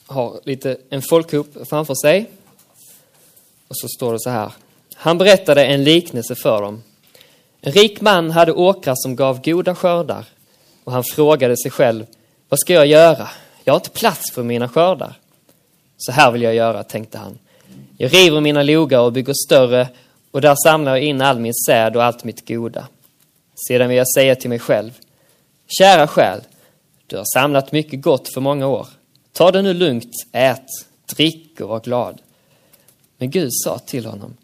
har 0.06 0.40
lite 0.44 0.76
en 0.90 1.02
folkhop 1.02 1.56
framför 1.68 1.94
sig. 1.94 2.30
Och 3.68 3.76
så 3.76 3.88
står 3.88 4.12
det 4.12 4.20
så 4.20 4.30
här. 4.30 4.52
Han 4.94 5.18
berättade 5.18 5.64
en 5.64 5.84
liknelse 5.84 6.34
för 6.34 6.62
dem. 6.62 6.82
En 7.60 7.72
rik 7.72 8.00
man 8.00 8.30
hade 8.30 8.52
åkrar 8.52 8.94
som 8.96 9.16
gav 9.16 9.42
goda 9.42 9.74
skördar 9.74 10.24
och 10.84 10.92
han 10.92 11.04
frågade 11.04 11.56
sig 11.56 11.70
själv, 11.70 12.06
vad 12.48 12.60
ska 12.60 12.72
jag 12.72 12.86
göra? 12.86 13.28
Jag 13.64 13.72
har 13.72 13.78
inte 13.78 13.90
plats 13.90 14.32
för 14.32 14.42
mina 14.42 14.68
skördar. 14.68 15.14
Så 15.96 16.12
här 16.12 16.30
vill 16.30 16.42
jag 16.42 16.54
göra, 16.54 16.82
tänkte 16.82 17.18
han. 17.18 17.38
Jag 17.96 18.14
river 18.14 18.40
mina 18.40 18.62
logar 18.62 19.00
och 19.00 19.12
bygger 19.12 19.34
större 19.46 19.88
och 20.30 20.40
där 20.40 20.54
samlar 20.64 20.92
jag 20.92 21.04
in 21.04 21.22
all 21.22 21.38
min 21.38 21.54
säd 21.54 21.96
och 21.96 22.04
allt 22.04 22.24
mitt 22.24 22.48
goda. 22.48 22.86
Sedan 23.68 23.88
vill 23.88 23.98
jag 23.98 24.12
säga 24.14 24.36
till 24.36 24.48
mig 24.48 24.58
själv, 24.58 24.98
kära 25.78 26.06
själ, 26.06 26.40
du 27.06 27.16
har 27.16 27.24
samlat 27.34 27.72
mycket 27.72 28.02
gott 28.02 28.28
för 28.28 28.40
många 28.40 28.66
år. 28.66 28.86
Ta 29.32 29.50
det 29.50 29.62
nu 29.62 29.74
lugnt, 29.74 30.12
ät, 30.32 30.66
drick 31.16 31.60
och 31.60 31.68
var 31.68 31.80
glad. 31.80 32.22
Men 33.18 33.30
Gud 33.30 33.50
sa 33.52 33.78
till 33.78 34.06
honom, 34.06 34.36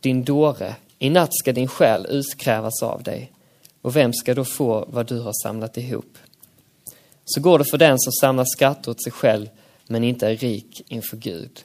din 0.00 0.24
dåre, 0.24 0.74
i 0.98 1.10
natt 1.10 1.30
ska 1.32 1.52
din 1.52 1.68
själ 1.68 2.06
utkrävas 2.10 2.82
av 2.82 3.02
dig. 3.02 3.32
Och 3.82 3.96
vem 3.96 4.12
ska 4.12 4.34
då 4.34 4.44
få 4.44 4.88
vad 4.88 5.06
du 5.06 5.20
har 5.20 5.32
samlat 5.42 5.76
ihop? 5.76 6.18
Så 7.24 7.40
går 7.40 7.58
det 7.58 7.64
för 7.64 7.78
den 7.78 7.98
som 7.98 8.12
samlar 8.12 8.44
skatter 8.44 8.90
åt 8.90 9.02
sig 9.02 9.12
själv 9.12 9.48
men 9.86 10.04
inte 10.04 10.28
är 10.28 10.36
rik 10.36 10.82
inför 10.88 11.16
Gud. 11.16 11.64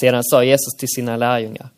Sedan 0.00 0.24
sa 0.24 0.44
Jesus 0.44 0.76
till 0.78 0.88
sina 0.88 1.16
lärjungar. 1.16 1.68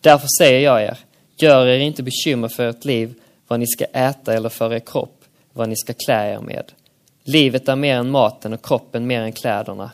Därför 0.00 0.28
säger 0.38 0.60
jag 0.60 0.82
er, 0.82 0.98
gör 1.42 1.66
er 1.66 1.78
inte 1.78 2.02
bekymmer 2.02 2.48
för 2.48 2.68
ert 2.68 2.84
liv, 2.84 3.14
vad 3.48 3.60
ni 3.60 3.66
ska 3.66 3.84
äta 3.84 4.34
eller 4.34 4.48
för 4.48 4.72
er 4.72 4.78
kropp, 4.78 5.24
vad 5.52 5.68
ni 5.68 5.76
ska 5.76 5.92
klä 5.92 6.34
er 6.34 6.40
med. 6.40 6.72
Livet 7.22 7.68
är 7.68 7.76
mer 7.76 7.96
än 7.96 8.10
maten 8.10 8.52
och 8.52 8.62
kroppen 8.62 9.06
mer 9.06 9.20
än 9.20 9.32
kläderna. 9.32 9.90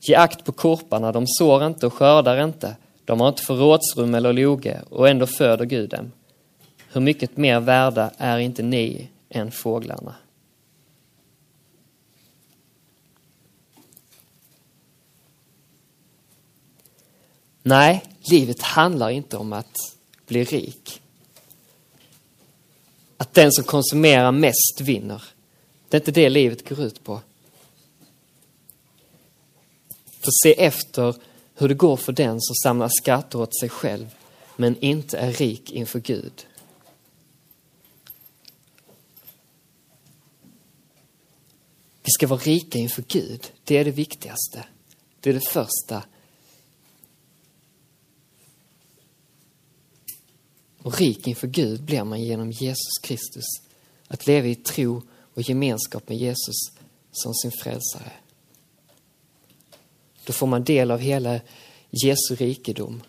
Ge 0.00 0.14
akt 0.14 0.44
på 0.44 0.52
korparna, 0.52 1.12
de 1.12 1.26
sår 1.26 1.66
inte 1.66 1.86
och 1.86 1.94
skördar 1.94 2.44
inte, 2.44 2.76
de 3.04 3.20
har 3.20 3.28
inte 3.28 3.42
förrådsrum 3.42 4.14
eller 4.14 4.32
loge 4.32 4.80
och 4.90 5.08
ändå 5.08 5.26
föder 5.26 5.64
Gud 5.64 5.90
dem. 5.90 6.12
Hur 6.92 7.00
mycket 7.00 7.36
mer 7.36 7.60
värda 7.60 8.10
är 8.18 8.38
inte 8.38 8.62
ni 8.62 9.08
än 9.28 9.50
fåglarna? 9.50 10.14
Nej, 17.62 18.04
livet 18.20 18.62
handlar 18.62 19.10
inte 19.10 19.36
om 19.36 19.52
att 19.52 19.76
bli 20.26 20.44
rik. 20.44 21.02
Att 23.16 23.34
den 23.34 23.52
som 23.52 23.64
konsumerar 23.64 24.32
mest 24.32 24.80
vinner. 24.80 25.22
Det 25.88 25.96
är 25.96 26.00
inte 26.00 26.12
det 26.12 26.28
livet 26.28 26.68
går 26.68 26.80
ut 26.80 27.04
på. 27.04 27.20
För 30.20 30.30
se 30.42 30.64
efter 30.64 31.14
hur 31.54 31.68
det 31.68 31.74
går 31.74 31.96
för 31.96 32.12
den 32.12 32.40
som 32.40 32.54
samlar 32.54 32.90
skatter 33.00 33.40
åt 33.40 33.58
sig 33.60 33.68
själv 33.68 34.14
men 34.56 34.80
inte 34.80 35.18
är 35.18 35.32
rik 35.32 35.70
inför 35.70 36.00
Gud. 36.00 36.46
Vi 42.02 42.10
ska 42.10 42.26
vara 42.26 42.40
rika 42.40 42.78
inför 42.78 43.04
Gud. 43.08 43.52
Det 43.64 43.76
är 43.76 43.84
det 43.84 43.90
viktigaste. 43.90 44.64
Det 45.20 45.30
är 45.30 45.34
det 45.34 45.48
första. 45.48 46.02
Och 50.82 50.98
rik 50.98 51.26
inför 51.26 51.46
Gud 51.46 51.82
blir 51.82 52.04
man 52.04 52.22
genom 52.22 52.50
Jesus 52.50 52.98
Kristus. 53.02 53.44
Att 54.08 54.26
leva 54.26 54.46
i 54.46 54.54
tro 54.54 55.02
och 55.34 55.42
gemenskap 55.42 56.08
med 56.08 56.18
Jesus 56.18 56.56
som 57.12 57.34
sin 57.34 57.52
frälsare. 57.52 58.12
Då 60.24 60.32
får 60.32 60.46
man 60.46 60.64
del 60.64 60.90
av 60.90 60.98
hela 60.98 61.40
Jesu 61.90 62.34
rikedom. 62.34 63.02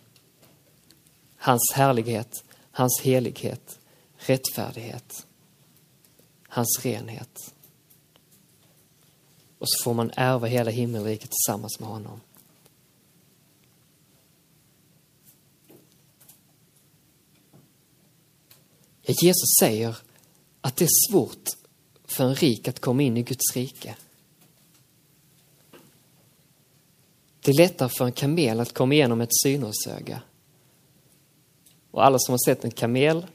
Hans 1.36 1.72
härlighet, 1.74 2.44
hans 2.72 3.02
helighet, 3.04 3.80
rättfärdighet, 4.18 5.26
hans 6.48 6.80
renhet. 6.84 7.54
Och 9.58 9.70
så 9.70 9.84
får 9.84 9.94
man 9.94 10.12
ärva 10.16 10.48
hela 10.48 10.72
himmelriket 10.72 11.30
tillsammans 11.32 11.80
med 11.80 11.90
honom. 11.90 12.22
Jesus 19.12 19.58
säger 19.60 19.98
att 20.62 20.76
det 20.76 20.86
är 20.86 21.10
svårt 21.10 21.50
för 22.06 22.24
en 22.24 22.36
rik 22.36 22.68
att 22.68 22.80
komma 22.80 23.02
in 23.02 23.18
i 23.18 23.24
Guds 23.24 23.56
rike. 23.56 23.96
Det 27.42 27.52
är 27.52 27.56
lättare 27.56 27.90
för 27.90 28.06
en 28.06 28.12
kamel 28.12 28.60
att 28.60 28.74
komma 28.74 28.94
igenom 28.94 29.22
ett 29.22 29.30
synårsöga. 29.44 30.22
Och 31.92 32.06
alla 32.06 32.20
som 32.20 32.34
har 32.34 32.46
sett 32.46 32.66
en 32.66 32.72
kamel 32.72 33.26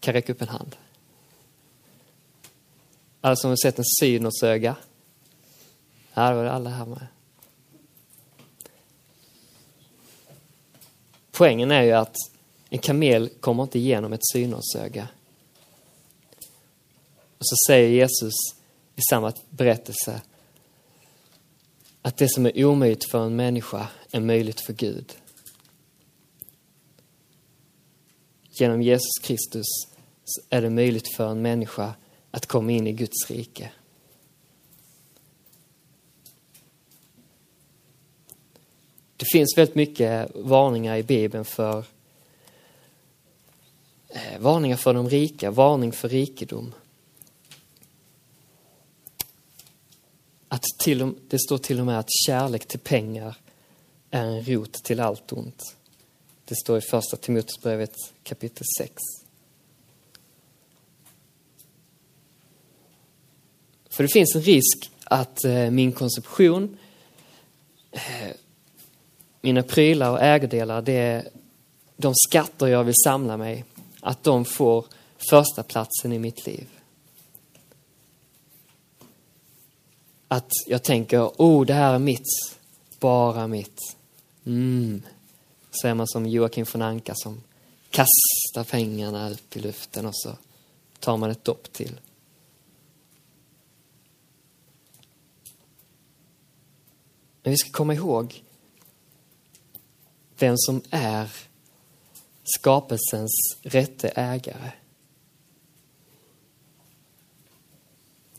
kan 0.00 0.14
räcka 0.14 0.32
upp 0.32 0.42
en 0.42 0.48
hand. 0.48 0.76
Alla 3.20 3.36
som 3.36 3.50
har 3.50 3.56
sett 3.56 3.78
en 3.78 3.84
synårsöga? 3.84 4.76
Ja, 6.14 6.30
det 6.30 6.36
var 6.36 6.44
alla 6.44 6.70
här 6.70 6.86
med. 6.86 7.06
Poängen 11.30 11.70
är 11.70 11.82
ju 11.82 11.92
att 11.92 12.16
en 12.70 12.78
kamel 12.78 13.28
kommer 13.40 13.62
inte 13.62 13.78
igenom 13.78 14.12
ett 14.12 14.26
synårsöga. 14.32 15.08
Och 17.38 17.46
så 17.46 17.56
säger 17.66 17.88
Jesus 17.88 18.34
i 18.96 19.00
samma 19.10 19.32
berättelse 19.50 20.22
att 22.02 22.16
det 22.16 22.28
som 22.28 22.46
är 22.46 22.64
omöjligt 22.64 23.10
för 23.10 23.26
en 23.26 23.36
människa 23.36 23.88
är 24.12 24.20
möjligt 24.20 24.60
för 24.60 24.72
Gud. 24.72 25.12
Genom 28.50 28.82
Jesus 28.82 29.18
Kristus 29.22 29.66
är 30.50 30.62
det 30.62 30.70
möjligt 30.70 31.16
för 31.16 31.30
en 31.30 31.42
människa 31.42 31.94
att 32.30 32.46
komma 32.46 32.72
in 32.72 32.86
i 32.86 32.92
Guds 32.92 33.30
rike. 33.30 33.70
Det 39.16 39.24
finns 39.32 39.58
väldigt 39.58 39.74
mycket 39.74 40.30
varningar 40.34 40.96
i 40.96 41.02
Bibeln 41.02 41.44
för 41.44 41.84
Eh, 44.08 44.38
varningar 44.38 44.76
för 44.76 44.94
de 44.94 45.08
rika, 45.08 45.50
varning 45.50 45.92
för 45.92 46.08
rikedom. 46.08 46.74
Att 50.48 50.64
till 50.78 51.02
och, 51.02 51.14
det 51.28 51.38
står 51.38 51.58
till 51.58 51.80
och 51.80 51.86
med 51.86 51.98
att 51.98 52.08
kärlek 52.26 52.66
till 52.66 52.78
pengar 52.78 53.36
är 54.10 54.24
en 54.24 54.44
rot 54.44 54.72
till 54.72 55.00
allt 55.00 55.32
ont. 55.32 55.76
Det 56.44 56.56
står 56.56 56.78
i 56.78 56.80
första 56.80 57.16
Timoteusbrevet 57.16 57.94
kapitel 58.22 58.64
6. 58.78 59.02
För 63.90 64.02
det 64.02 64.08
finns 64.08 64.34
en 64.34 64.42
risk 64.42 64.90
att 65.04 65.44
eh, 65.44 65.70
min 65.70 65.92
konsumtion, 65.92 66.78
eh, 67.90 68.30
mina 69.40 69.62
prylar 69.62 70.10
och 70.10 70.22
ägodelar, 70.22 70.82
det 70.82 70.92
är 70.92 71.28
de 71.96 72.14
skatter 72.14 72.66
jag 72.66 72.84
vill 72.84 72.94
samla 73.04 73.36
mig, 73.36 73.64
att 74.00 74.24
de 74.24 74.44
får 74.44 74.86
första 75.30 75.62
platsen 75.62 76.12
i 76.12 76.18
mitt 76.18 76.46
liv. 76.46 76.68
Att 80.28 80.50
jag 80.66 80.82
tänker, 80.82 81.30
oh 81.38 81.66
det 81.66 81.74
här 81.74 81.94
är 81.94 81.98
mitt, 81.98 82.56
bara 83.00 83.46
mitt. 83.46 83.96
Mm. 84.46 85.02
Så 85.70 85.88
är 85.88 85.94
man 85.94 86.08
som 86.08 86.26
Joakim 86.26 86.66
von 86.72 86.82
Anka 86.82 87.14
som 87.14 87.42
kastar 87.90 88.64
pengarna 88.64 89.30
upp 89.30 89.56
i 89.56 89.60
luften 89.60 90.06
och 90.06 90.16
så 90.16 90.36
tar 91.00 91.16
man 91.16 91.30
ett 91.30 91.44
dopp 91.44 91.72
till. 91.72 92.00
Men 97.42 97.50
vi 97.50 97.56
ska 97.56 97.70
komma 97.70 97.94
ihåg 97.94 98.44
vem 100.38 100.54
som 100.56 100.82
är 100.90 101.47
skapelsens 102.48 103.58
rätte 103.62 104.08
ägare. 104.08 104.72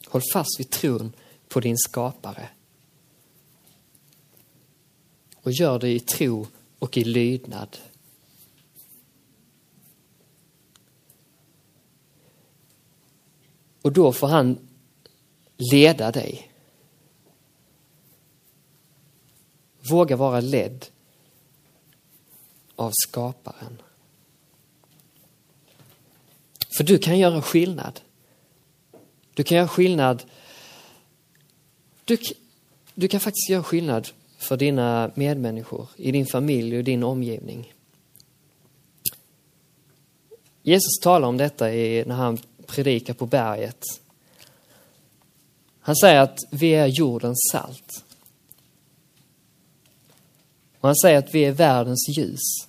Håll 0.08 0.22
fast 0.34 0.60
vid 0.60 0.70
tron 0.70 1.14
på 1.48 1.60
din 1.60 1.78
skapare. 1.78 2.50
Och 5.36 5.52
gör 5.52 5.80
det 5.80 5.90
i 5.90 6.00
tro 6.00 6.48
och 6.80 6.98
i 6.98 7.04
lydnad. 7.04 7.78
Och 13.82 13.92
då 13.92 14.14
får 14.14 14.28
han 14.28 14.68
leda 15.58 16.12
dig. 16.12 16.52
Våga 19.90 20.16
vara 20.16 20.42
ledd 20.42 20.86
av 22.76 22.92
skaparen. 23.08 23.82
För 26.80 26.84
du 26.84 26.98
kan 26.98 27.20
göra 27.20 27.42
skillnad. 27.42 28.00
Du 29.34 29.44
kan 29.44 29.58
göra 29.58 29.68
skillnad. 29.68 30.24
Du, 32.06 32.18
du 32.94 33.08
kan 33.08 33.20
faktiskt 33.20 33.50
göra 33.50 33.64
skillnad 33.64 34.10
för 34.38 34.58
dina 34.58 35.12
medmänniskor, 35.16 35.88
i 35.96 36.12
din 36.12 36.26
familj 36.26 36.78
och 36.78 36.84
din 36.84 37.04
omgivning. 37.04 37.74
Jesus 40.62 41.00
talar 41.02 41.28
om 41.28 41.38
detta 41.38 41.74
i, 41.74 42.06
när 42.06 42.16
han 42.16 42.38
predikar 42.66 43.14
på 43.14 43.26
berget. 43.26 43.84
Han 45.80 45.96
säger 45.96 46.22
att 46.22 46.40
vi 46.52 46.72
är 46.72 46.88
jordens 46.88 47.50
salt. 47.52 48.04
Och 50.80 50.90
han 50.90 50.96
säger 50.96 51.18
att 51.20 51.36
vi 51.36 51.46
är 51.46 51.52
världens 51.52 52.10
ljus. 52.18 52.69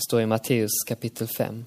Det 0.00 0.04
står 0.04 0.20
i 0.20 0.26
Matteus 0.26 0.70
kapitel 0.86 1.28
5. 1.28 1.64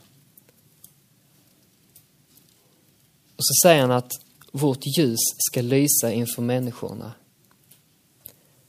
Och 3.36 3.46
så 3.46 3.54
säger 3.64 3.82
han 3.82 3.92
att 3.92 4.12
vårt 4.52 4.98
ljus 4.98 5.20
ska 5.50 5.62
lysa 5.62 6.12
inför 6.14 6.42
människorna 6.42 7.14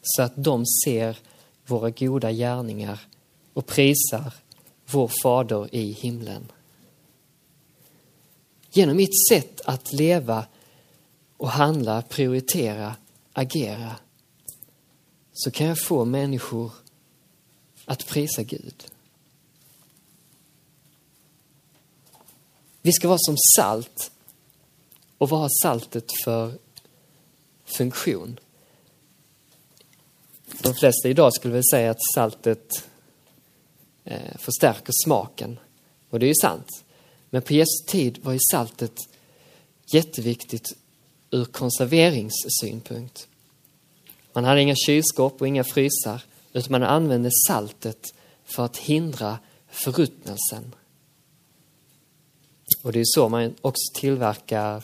så 0.03 0.23
att 0.23 0.33
de 0.37 0.67
ser 0.85 1.19
våra 1.67 1.91
goda 1.91 2.33
gärningar 2.33 3.01
och 3.53 3.67
prisar 3.67 4.35
vår 4.87 5.11
Fader 5.23 5.75
i 5.75 5.93
himlen. 5.93 6.53
Genom 8.71 8.97
mitt 8.97 9.29
sätt 9.29 9.61
att 9.65 9.93
leva 9.93 10.47
och 11.37 11.51
handla, 11.51 12.03
prioritera, 12.03 12.97
agera 13.33 13.97
så 15.33 15.51
kan 15.51 15.67
jag 15.67 15.81
få 15.81 16.05
människor 16.05 16.73
att 17.85 18.07
prisa 18.07 18.43
Gud. 18.43 18.94
Vi 22.87 22.93
ska 22.93 23.09
vara 23.09 23.19
som 23.19 23.37
salt. 23.57 24.11
Och 25.19 25.29
vad 25.29 25.41
har 25.41 25.51
saltet 25.63 26.11
för 26.25 26.53
funktion? 27.65 28.41
De 30.63 30.75
flesta 30.75 31.09
idag 31.09 31.35
skulle 31.35 31.55
väl 31.55 31.63
säga 31.71 31.91
att 31.91 31.99
saltet 32.15 32.89
eh, 34.05 34.37
förstärker 34.39 34.93
smaken. 35.05 35.59
Och 36.11 36.19
det 36.19 36.27
är 36.27 36.29
ju 36.29 36.35
sant. 36.35 36.85
Men 37.31 37.43
på 37.43 37.53
Jesu 37.53 37.85
tid 37.87 38.19
var 38.23 38.33
ju 38.33 38.39
saltet 38.53 38.97
jätteviktigt 39.87 40.77
ur 41.31 41.45
konserveringssynpunkt. 41.45 43.29
Man 44.33 44.45
hade 44.45 44.63
inga 44.63 44.77
kylskåp 44.87 45.41
och 45.41 45.49
inga 45.49 45.65
frysar, 45.65 46.23
utan 46.53 46.73
man 46.73 46.83
använde 46.83 47.31
saltet 47.49 48.15
för 48.45 48.65
att 48.65 48.77
hindra 48.77 49.39
förruttnelsen. 49.69 50.75
Och 52.85 52.93
det 52.93 53.01
är 53.01 53.05
så 53.07 53.29
man 53.29 53.55
också 53.61 54.01
tillverkar 54.01 54.83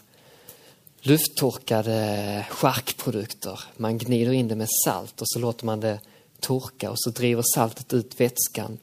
lufttorkade 1.01 2.47
charkprodukter. 2.51 3.61
Man 3.77 3.99
gnider 3.99 4.33
in 4.33 4.49
det 4.49 4.57
med 4.57 4.69
salt 4.85 5.21
och 5.21 5.29
så 5.29 5.39
låter 5.39 5.67
man 5.67 5.81
det 5.81 6.01
torka 6.41 6.91
och 6.91 7.01
så 7.01 7.11
driver 7.11 7.43
saltet 7.55 7.93
ut 7.93 8.21
vätskan, 8.21 8.79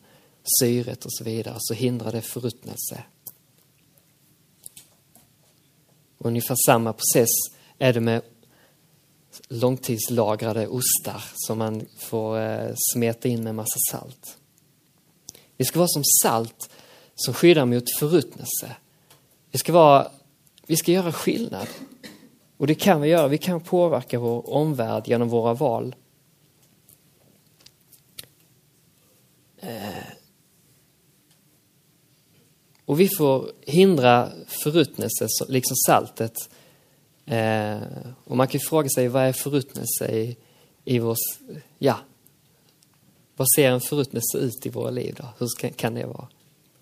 syret 0.59 1.05
och 1.05 1.13
så 1.13 1.23
vidare. 1.23 1.55
Så 1.59 1.73
hindrar 1.73 2.11
det 2.11 2.21
förruttnelse. 2.21 3.03
Ungefär 6.17 6.55
samma 6.65 6.93
process 6.93 7.29
är 7.77 7.93
det 7.93 8.01
med 8.01 8.21
långtidslagrade 9.47 10.67
ostar 10.67 11.23
som 11.35 11.57
man 11.57 11.85
får 11.99 12.39
eh, 12.39 12.73
smeta 12.93 13.27
in 13.27 13.43
med 13.43 13.55
massa 13.55 13.79
salt. 13.91 14.37
Det 15.57 15.65
ska 15.65 15.79
vara 15.79 15.87
som 15.87 16.03
salt 16.23 16.69
som 17.15 17.33
skyddar 17.33 17.65
mot 17.65 17.85
förruttnelse. 17.99 18.75
Vi 19.51 19.59
ska, 19.59 19.73
vara, 19.73 20.11
vi 20.65 20.77
ska 20.77 20.91
göra 20.91 21.11
skillnad. 21.11 21.67
Och 22.57 22.67
det 22.67 22.75
kan 22.75 23.01
vi 23.01 23.09
göra. 23.09 23.27
Vi 23.27 23.37
kan 23.37 23.61
påverka 23.61 24.19
vår 24.19 24.49
omvärld 24.49 25.07
genom 25.07 25.29
våra 25.29 25.53
val. 25.53 25.95
Eh. 29.59 30.13
Och 32.85 32.99
vi 32.99 33.09
får 33.17 33.51
hindra 33.61 34.31
förruttnelse, 34.47 35.27
liksom 35.47 35.75
saltet. 35.87 36.49
Eh. 37.25 37.77
Och 38.23 38.37
man 38.37 38.47
kan 38.47 38.59
fråga 38.59 38.89
sig, 38.89 39.07
vad 39.07 39.23
är 39.23 39.33
förruttnelse 39.33 40.11
i, 40.11 40.37
i 40.85 40.99
vår... 40.99 41.15
Ja, 41.79 41.97
vad 43.35 43.47
ser 43.55 43.71
en 43.71 43.81
förruttnelse 43.81 44.37
ut 44.37 44.65
i 44.65 44.69
våra 44.69 44.89
liv 44.89 45.15
då? 45.17 45.25
Hur 45.37 45.69
kan 45.69 45.93
det 45.93 46.05
vara? 46.05 46.27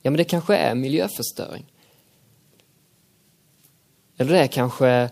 Ja, 0.02 0.12
men 0.12 0.18
det 0.18 0.24
kanske 0.24 0.56
är 0.56 0.76
miljöförstöring. 0.76 1.66
Eller 4.18 4.34
det 4.34 4.40
är 4.40 4.48
kanske... 4.48 5.10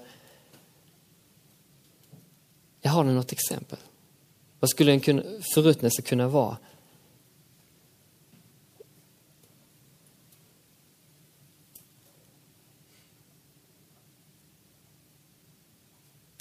Jag 2.82 2.92
har 2.92 3.04
något 3.04 3.32
exempel. 3.32 3.80
Vad 4.60 4.70
skulle 4.70 4.94
en 4.94 5.42
förruttnelse 5.54 6.02
kunna 6.02 6.28
vara? 6.28 6.58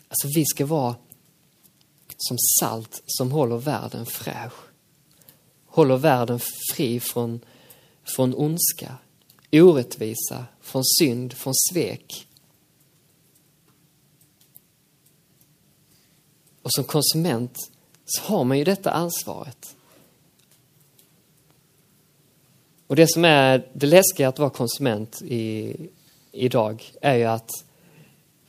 Alltså 0.09 0.29
vi 0.35 0.45
ska 0.45 0.67
vara 0.67 0.95
som 2.17 2.37
salt 2.61 3.03
som 3.07 3.33
håller 3.33 3.57
världen 3.57 4.07
fräsch. 4.07 4.53
Håller 5.67 5.97
världen 5.97 6.41
fri 6.75 7.01
från, 7.01 7.41
från 8.05 8.35
ondska, 8.35 8.97
orättvisa, 9.53 10.47
från 10.61 10.85
synd, 10.85 11.33
från 11.33 11.55
svek. 11.55 12.29
Och 16.63 16.73
som 16.73 16.85
konsument 16.85 17.57
så 18.05 18.23
har 18.23 18.45
man 18.45 18.59
ju 18.59 18.65
detta 18.65 18.91
ansvaret. 18.91 19.77
Och 22.87 22.97
det 22.97 23.07
som 23.13 23.25
är 23.25 23.69
det 23.73 23.87
läskiga 23.87 24.29
att 24.29 24.39
vara 24.39 24.51
konsument 24.51 25.23
i, 25.23 25.75
idag 26.33 26.93
är 27.01 27.15
ju 27.15 27.25
att 27.25 27.51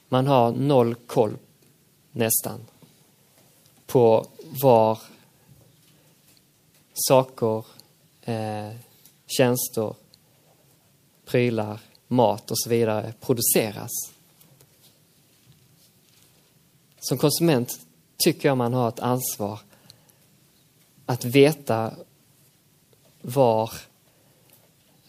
man 0.10 0.28
har 0.28 0.52
noll 0.52 0.96
koll 0.96 1.38
nästan 2.12 2.60
på 3.86 4.28
var 4.62 5.00
saker, 6.94 7.66
eh, 8.22 8.70
tjänster, 9.38 9.96
prylar, 11.26 11.80
mat 12.08 12.52
och 12.52 12.60
så 12.60 12.70
vidare 12.70 13.14
produceras. 13.22 13.92
Som 17.00 17.18
konsument 17.18 17.83
tycker 18.24 18.50
jag 18.50 18.58
man 18.58 18.74
har 18.74 18.90
ett 18.90 19.00
ansvar 19.00 19.60
att 21.06 21.26
veta 21.26 21.94
var 23.22 23.72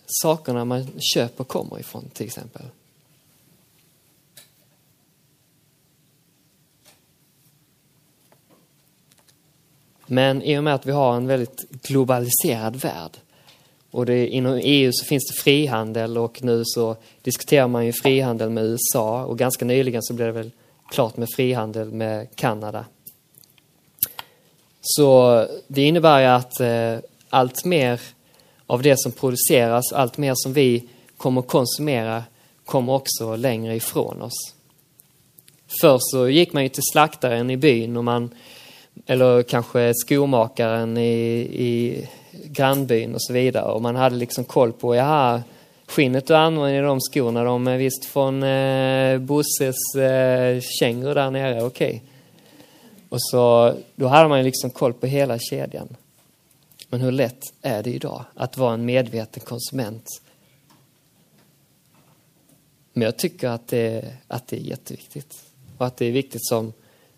sakerna 0.06 0.64
man 0.64 1.00
köper 1.14 1.44
kommer 1.44 1.80
ifrån 1.80 2.08
till 2.12 2.26
exempel. 2.26 2.66
Men 10.06 10.42
i 10.42 10.58
och 10.58 10.64
med 10.64 10.74
att 10.74 10.86
vi 10.86 10.92
har 10.92 11.16
en 11.16 11.26
väldigt 11.26 11.70
globaliserad 11.70 12.76
värld 12.76 13.10
och 13.90 14.06
det, 14.06 14.28
inom 14.28 14.60
EU 14.62 14.90
så 14.92 15.04
finns 15.04 15.24
det 15.26 15.42
frihandel 15.42 16.18
och 16.18 16.42
nu 16.42 16.62
så 16.64 16.96
diskuterar 17.22 17.68
man 17.68 17.86
ju 17.86 17.92
frihandel 17.92 18.50
med 18.50 18.64
USA 18.64 19.24
och 19.24 19.38
ganska 19.38 19.64
nyligen 19.64 20.02
så 20.02 20.14
blev 20.14 20.26
det 20.26 20.32
väl 20.32 20.50
klart 20.90 21.16
med 21.16 21.28
frihandel 21.36 21.92
med 21.92 22.36
Kanada. 22.36 22.84
Så 24.86 25.46
det 25.68 25.82
innebär 25.82 26.20
ju 26.20 26.26
att 26.26 26.60
eh, 26.60 26.96
allt 27.30 27.64
mer 27.64 28.00
av 28.66 28.82
det 28.82 28.98
som 28.98 29.12
produceras, 29.12 29.92
allt 29.92 30.18
mer 30.18 30.32
som 30.36 30.52
vi 30.52 30.84
kommer 31.16 31.42
konsumera 31.42 32.22
kommer 32.64 32.92
också 32.92 33.36
längre 33.36 33.76
ifrån 33.76 34.22
oss. 34.22 34.54
Förr 35.80 35.98
så 36.00 36.28
gick 36.28 36.52
man 36.52 36.62
ju 36.62 36.68
till 36.68 36.82
slaktaren 36.92 37.50
i 37.50 37.56
byn 37.56 37.96
och 37.96 38.04
man, 38.04 38.30
eller 39.06 39.42
kanske 39.42 39.92
skomakaren 39.94 40.96
i, 40.96 41.20
i 41.52 42.06
grannbyn 42.44 43.14
och 43.14 43.22
så 43.22 43.32
vidare 43.32 43.72
och 43.72 43.82
man 43.82 43.96
hade 43.96 44.16
liksom 44.16 44.44
koll 44.44 44.72
på, 44.72 44.94
jaha, 44.94 45.42
skinnet 45.86 46.26
du 46.26 46.36
använder 46.36 46.82
i 46.82 46.86
de 46.86 47.00
skorna, 47.00 47.44
de 47.44 47.66
är 47.66 47.76
visst 47.76 48.04
från 48.04 48.42
eh, 48.42 49.18
Bosses 49.18 49.94
eh, 49.96 50.60
kängor 50.80 51.14
där 51.14 51.30
nere, 51.30 51.62
okej. 51.62 51.88
Okay. 51.88 52.00
Och 53.14 53.22
så, 53.22 53.74
då 53.96 54.06
hade 54.06 54.28
man 54.28 54.38
ju 54.38 54.44
liksom 54.44 54.70
koll 54.70 54.92
på 54.92 55.06
hela 55.06 55.38
kedjan. 55.38 55.96
Men 56.88 57.00
hur 57.00 57.12
lätt 57.12 57.52
är 57.62 57.82
det 57.82 57.90
idag 57.90 58.24
att 58.34 58.56
vara 58.56 58.74
en 58.74 58.84
medveten 58.84 59.42
konsument? 59.42 60.06
Men 62.92 63.02
jag 63.02 63.16
tycker 63.16 63.48
att 63.48 63.68
det, 63.68 64.16
att 64.28 64.46
det 64.46 64.56
är 64.56 64.60
jätteviktigt. 64.60 65.44
Och 65.78 65.86
att 65.86 65.96
det 65.96 66.06
är 66.06 66.12
viktigt 66.12 66.46
som, 66.46 66.72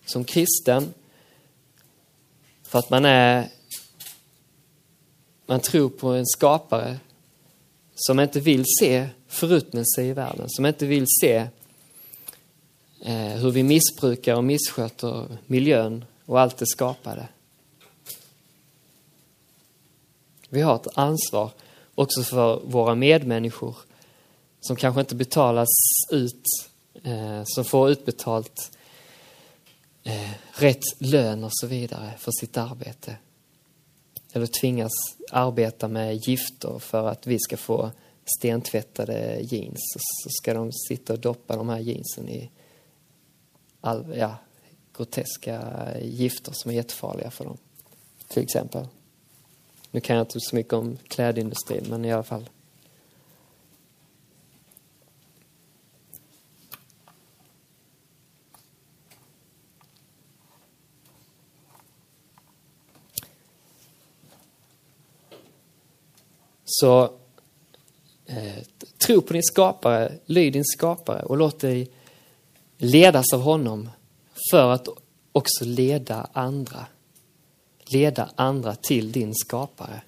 som 0.07 0.25
kristen. 0.25 0.95
För 2.63 2.79
att 2.79 2.91
man 2.91 3.05
är... 3.05 3.49
Man 5.47 5.61
tror 5.61 5.89
på 5.89 6.09
en 6.09 6.27
skapare. 6.27 6.99
som 7.95 8.21
inte 8.21 8.41
vill 8.41 8.65
se 8.81 9.09
förruttnelse 9.29 10.03
i 10.03 10.13
världen, 10.13 10.47
som 10.49 10.67
inte 10.67 10.87
vill 10.87 11.07
se 11.21 11.47
Eh, 13.07 13.15
hur 13.15 13.51
vi 13.51 13.63
missbrukar 13.63 14.35
och 14.35 14.45
missköter 14.45 15.39
miljön 15.47 16.05
och 16.25 16.41
allt 16.41 16.57
det 16.57 16.67
skapade. 16.67 17.29
Vi 20.49 20.61
har 20.61 20.77
ett 20.77 20.87
ansvar 20.95 21.51
också 21.95 22.23
för 22.23 22.61
våra 22.65 22.95
medmänniskor 22.95 23.77
som 24.61 24.77
kanske 24.77 25.01
inte 25.01 25.15
betalas 25.15 25.69
ut, 26.13 26.43
eh, 27.03 27.43
som 27.45 27.65
får 27.65 27.91
utbetalt 27.91 28.77
eh, 30.05 30.31
rätt 30.53 30.85
lön 30.99 31.45
och 31.45 31.53
så 31.53 31.67
vidare 31.67 32.13
för 32.19 32.33
sitt 32.41 32.57
arbete. 32.57 33.17
Eller 34.33 34.47
tvingas 34.47 34.93
arbeta 35.31 35.89
med 35.89 36.29
gifter 36.29 36.79
för 36.79 37.09
att 37.09 37.27
vi 37.27 37.39
ska 37.39 37.57
få 37.57 37.91
stentvättade 38.39 39.39
jeans. 39.41 39.79
Så 40.23 40.29
ska 40.31 40.55
de 40.55 40.73
sitta 40.73 41.13
och 41.13 41.19
doppa 41.19 41.57
de 41.57 41.69
här 41.69 41.81
jeansen 41.81 42.29
i 42.29 42.51
all, 43.81 44.15
ja, 44.17 44.37
groteska 44.97 45.87
gifter 46.03 46.53
som 46.53 46.71
är 46.71 46.75
jättefarliga 46.75 47.31
för 47.31 47.45
dem. 47.45 47.57
Till 48.29 48.43
exempel. 48.43 48.87
Nu 49.91 50.01
kan 50.01 50.17
jag 50.17 50.23
inte 50.23 50.41
så 50.41 50.57
mycket 50.57 50.73
om 50.73 50.99
klädindustrin, 51.09 51.87
men 51.89 52.05
i 52.05 52.13
alla 52.13 52.23
fall. 52.23 52.49
Så 66.65 67.03
eh, 68.27 68.63
tro 68.99 69.21
på 69.21 69.33
din 69.33 69.43
skapare, 69.43 70.13
lyd 70.27 70.53
din 70.53 70.65
skapare 70.65 71.23
och 71.23 71.37
låt 71.37 71.59
dig 71.59 71.91
ledas 72.79 73.33
av 73.33 73.41
honom 73.41 73.91
för 74.51 74.71
att 74.71 74.89
också 75.33 75.65
leda 75.65 76.29
andra. 76.33 76.87
Leda 77.85 78.31
andra 78.35 78.75
till 78.75 79.13
din 79.13 79.35
skapare. 79.35 80.03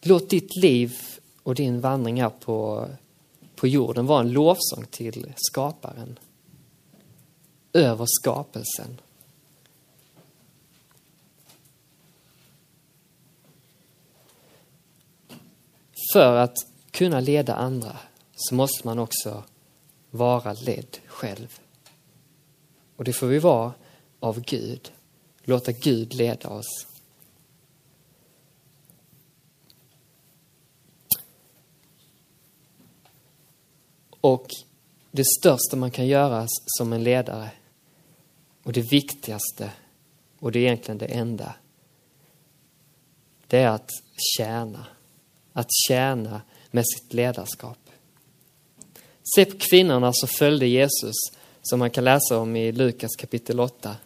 Låt 0.00 0.30
ditt 0.30 0.56
liv 0.56 0.96
och 1.42 1.54
din 1.54 1.80
vandring 1.80 2.22
här 2.22 2.30
på, 2.30 2.88
på 3.56 3.66
jorden 3.66 4.06
vara 4.06 4.20
en 4.20 4.32
lovsång 4.32 4.86
till 4.90 5.32
skaparen. 5.36 6.18
Över 7.72 8.04
skapelsen. 8.08 9.00
För 16.12 16.36
att 16.36 16.56
kunna 16.90 17.20
leda 17.20 17.54
andra 17.54 17.96
så 18.36 18.54
måste 18.54 18.86
man 18.86 18.98
också 18.98 19.44
vara 20.18 20.52
ledd 20.52 20.98
själv. 21.06 21.60
Och 22.96 23.04
det 23.04 23.12
får 23.12 23.26
vi 23.26 23.38
vara 23.38 23.72
av 24.20 24.40
Gud. 24.40 24.92
Låta 25.44 25.72
Gud 25.72 26.14
leda 26.14 26.48
oss. 26.48 26.86
Och 34.20 34.46
det 35.10 35.24
största 35.26 35.76
man 35.76 35.90
kan 35.90 36.06
göra 36.06 36.46
som 36.48 36.92
en 36.92 37.04
ledare 37.04 37.50
och 38.62 38.72
det 38.72 38.80
viktigaste 38.80 39.72
och 40.38 40.52
det 40.52 40.58
är 40.58 40.62
egentligen 40.62 40.98
det 40.98 41.06
enda. 41.06 41.54
Det 43.46 43.58
är 43.58 43.68
att 43.68 43.90
tjäna. 44.36 44.86
Att 45.52 45.68
tjäna 45.88 46.42
med 46.70 46.84
sitt 46.86 47.12
ledarskap. 47.12 47.78
Se 49.34 49.44
på 49.44 49.56
kvinnorna 49.58 50.12
som 50.12 50.28
följde 50.28 50.66
Jesus 50.66 51.14
som 51.62 51.78
man 51.78 51.90
kan 51.90 52.04
läsa 52.04 52.38
om 52.38 52.56
i 52.56 52.72
Lukas 52.72 53.16
kapitel 53.16 53.60
8. 53.60 53.96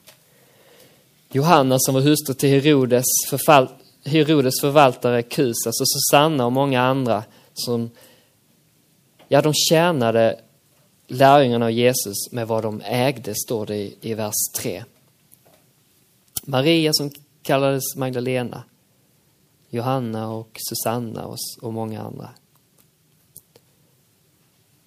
Johanna 1.33 1.77
som 1.79 1.95
var 1.95 2.03
hustru 2.03 2.35
till 2.35 2.49
Herodes, 2.49 3.05
förfall, 3.31 3.69
Herodes 4.05 4.61
förvaltare 4.61 5.23
Kusas 5.23 5.81
och 5.81 5.89
Susanna 5.89 6.47
och 6.47 6.53
många 6.53 6.83
andra 6.83 7.25
som 7.55 7.91
ja, 9.29 9.43
de 9.43 9.53
tjänade 9.55 10.41
lärjungarna 11.07 11.65
av 11.65 11.71
Jesus 11.71 12.33
med 12.33 12.47
vad 12.49 12.63
de 12.63 12.83
ägde, 12.85 13.35
står 13.35 13.67
det 13.67 13.77
i, 13.77 13.97
i 14.01 14.15
vers 14.15 14.35
3. 14.57 14.85
Maria 16.43 16.93
som 16.93 17.11
kallades 17.43 17.97
Magdalena, 17.97 18.63
Johanna 19.71 20.31
och 20.31 20.59
Susanna 20.69 21.25
och, 21.27 21.37
och 21.63 21.73
många 21.73 22.03
andra. 22.03 22.29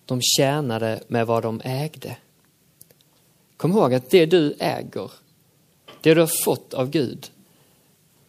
De 0.06 0.22
tjänade 0.22 1.04
med 1.08 1.28
vad 1.28 1.44
de 1.44 1.62
ägde. 1.64 2.18
Kom 3.58 3.72
ihåg 3.72 3.94
att 3.94 4.10
det 4.10 4.26
du 4.26 4.56
äger, 4.60 5.12
det 6.02 6.14
du 6.14 6.20
har 6.20 6.44
fått 6.44 6.74
av 6.74 6.90
Gud 6.90 7.32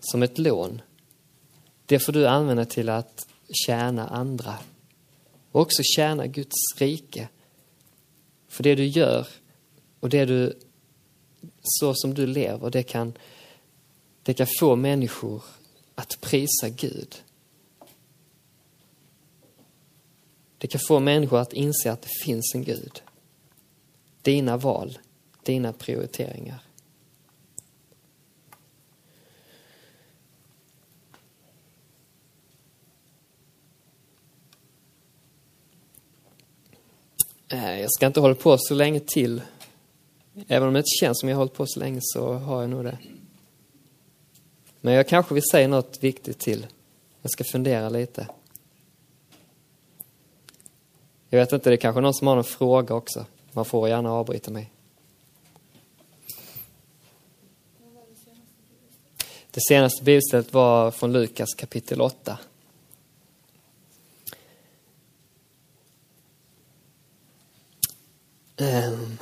som 0.01 0.23
ett 0.23 0.39
lån, 0.39 0.83
det 1.87 1.99
får 1.99 2.13
du 2.13 2.27
använda 2.27 2.65
till 2.65 2.89
att 2.89 3.27
tjäna 3.67 4.09
andra. 4.09 4.55
Och 5.53 5.61
också 5.61 5.83
tjäna 5.97 6.27
Guds 6.27 6.57
rike. 6.77 7.29
För 8.49 8.63
det 8.63 8.75
du 8.75 8.87
gör 8.87 9.27
och 10.01 10.09
det 10.09 10.25
du, 10.25 10.59
så 11.63 11.95
som 11.95 12.15
du 12.15 12.27
lever, 12.27 12.71
det 12.71 12.83
kan, 12.83 13.13
det 14.23 14.35
kan 14.35 14.47
få 14.59 14.77
människor 14.77 15.43
att 15.95 16.21
prisa 16.21 16.69
Gud. 16.69 17.23
Det 20.59 20.67
kan 20.67 20.81
få 20.89 21.01
människor 21.01 21.39
att 21.39 21.53
inse 21.53 21.93
att 21.93 22.03
det 22.03 22.25
finns 22.25 22.55
en 22.55 22.65
Gud. 22.65 23.03
Dina 24.23 24.57
val, 24.57 24.99
dina 25.43 25.73
prioriteringar. 25.73 26.63
Eh, 37.49 37.81
jag 37.81 37.93
ska 37.93 38.07
inte 38.07 38.21
hålla 38.21 38.35
på 38.35 38.59
så 38.59 38.75
länge 38.75 39.01
till. 39.01 39.43
Även 40.49 40.69
om 40.69 40.75
det 40.75 40.79
inte 40.79 40.97
känns 41.01 41.21
som 41.21 41.29
jag 41.29 41.37
har 41.37 41.41
hållit 41.41 41.55
på 41.55 41.67
så 41.67 41.81
länge 41.81 42.01
så 42.03 42.33
har 42.33 42.61
jag 42.61 42.71
nog 42.71 42.85
det. 42.85 42.99
Men 44.81 44.95
jag 44.95 45.09
kanske 45.09 45.35
vill 45.35 45.43
säga 45.51 45.69
något 45.69 45.99
viktigt 46.03 46.39
till. 46.39 46.67
Jag 47.23 47.31
ska 47.31 47.45
fundera 47.45 47.89
lite. 47.89 48.27
Jag 51.37 51.45
vet 51.45 51.53
inte, 51.53 51.71
det 51.71 51.75
är 51.75 51.77
kanske 51.77 52.01
någon 52.01 52.15
som 52.15 52.27
har 52.27 52.35
någon 52.35 52.45
fråga 52.45 52.95
också. 52.95 53.27
Man 53.53 53.65
får 53.65 53.89
gärna 53.89 54.13
avbryta 54.13 54.51
mig. 54.51 54.71
Det 59.51 59.61
senaste 59.69 60.05
bibelstället 60.05 60.53
var 60.53 60.91
från 60.91 61.13
Lukas 61.13 61.55
kapitel 61.55 62.01
8. 62.01 62.39
Um, 68.57 68.67
ehm. 68.67 69.19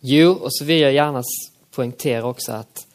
jo, 0.00 0.32
och 0.32 0.54
så 0.54 0.64
vill 0.64 0.80
jag 0.80 0.92
gärna 0.92 1.22
poängtera 1.70 2.24
också 2.24 2.52
att, 2.52 2.86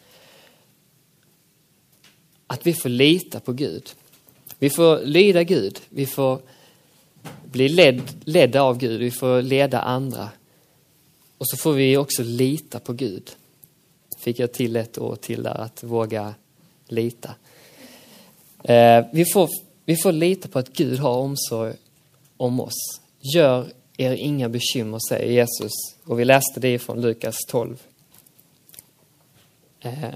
att 2.48 2.68
vi 2.68 2.74
får 2.74 2.90
lita 2.90 3.40
på 3.40 3.54
Gud. 3.54 3.90
Vi 4.60 4.70
får 4.70 5.00
lyda 5.00 5.44
Gud. 5.44 5.82
Vi 5.90 6.06
får 6.06 6.42
bli 7.56 7.70
led, 7.70 8.02
ledda 8.24 8.62
av 8.62 8.78
Gud. 8.78 9.00
Vi 9.00 9.12
får 9.12 9.42
leda 9.42 9.80
andra. 9.80 10.30
Och 11.38 11.50
så 11.50 11.58
får 11.58 11.74
vi 11.74 11.98
också 11.98 12.24
lita 12.24 12.80
på 12.80 12.94
Gud. 12.94 13.32
Fick 14.18 14.40
jag 14.40 14.54
till 14.54 14.76
ett 14.76 14.98
år 14.98 15.16
till 15.16 15.44
där, 15.44 15.62
att 15.62 15.84
våga 15.84 16.34
lita. 16.88 17.36
Eh, 18.64 19.06
vi, 19.14 19.26
får, 19.26 19.50
vi 19.86 19.96
får 19.96 20.12
lita 20.12 20.48
på 20.48 20.60
att 20.60 20.74
Gud 20.74 21.00
har 21.00 21.18
omsorg 21.18 21.74
om 22.38 22.60
oss. 22.60 23.02
Gör 23.36 23.68
er 23.98 24.12
inga 24.12 24.50
bekymmer, 24.50 25.00
säger 25.10 25.32
Jesus. 25.32 25.72
Och 26.04 26.20
vi 26.20 26.26
läste 26.26 26.60
det 26.60 26.80
från 26.80 27.02
Lukas 27.02 27.38
12. 27.48 27.78
Eh, 29.80 30.10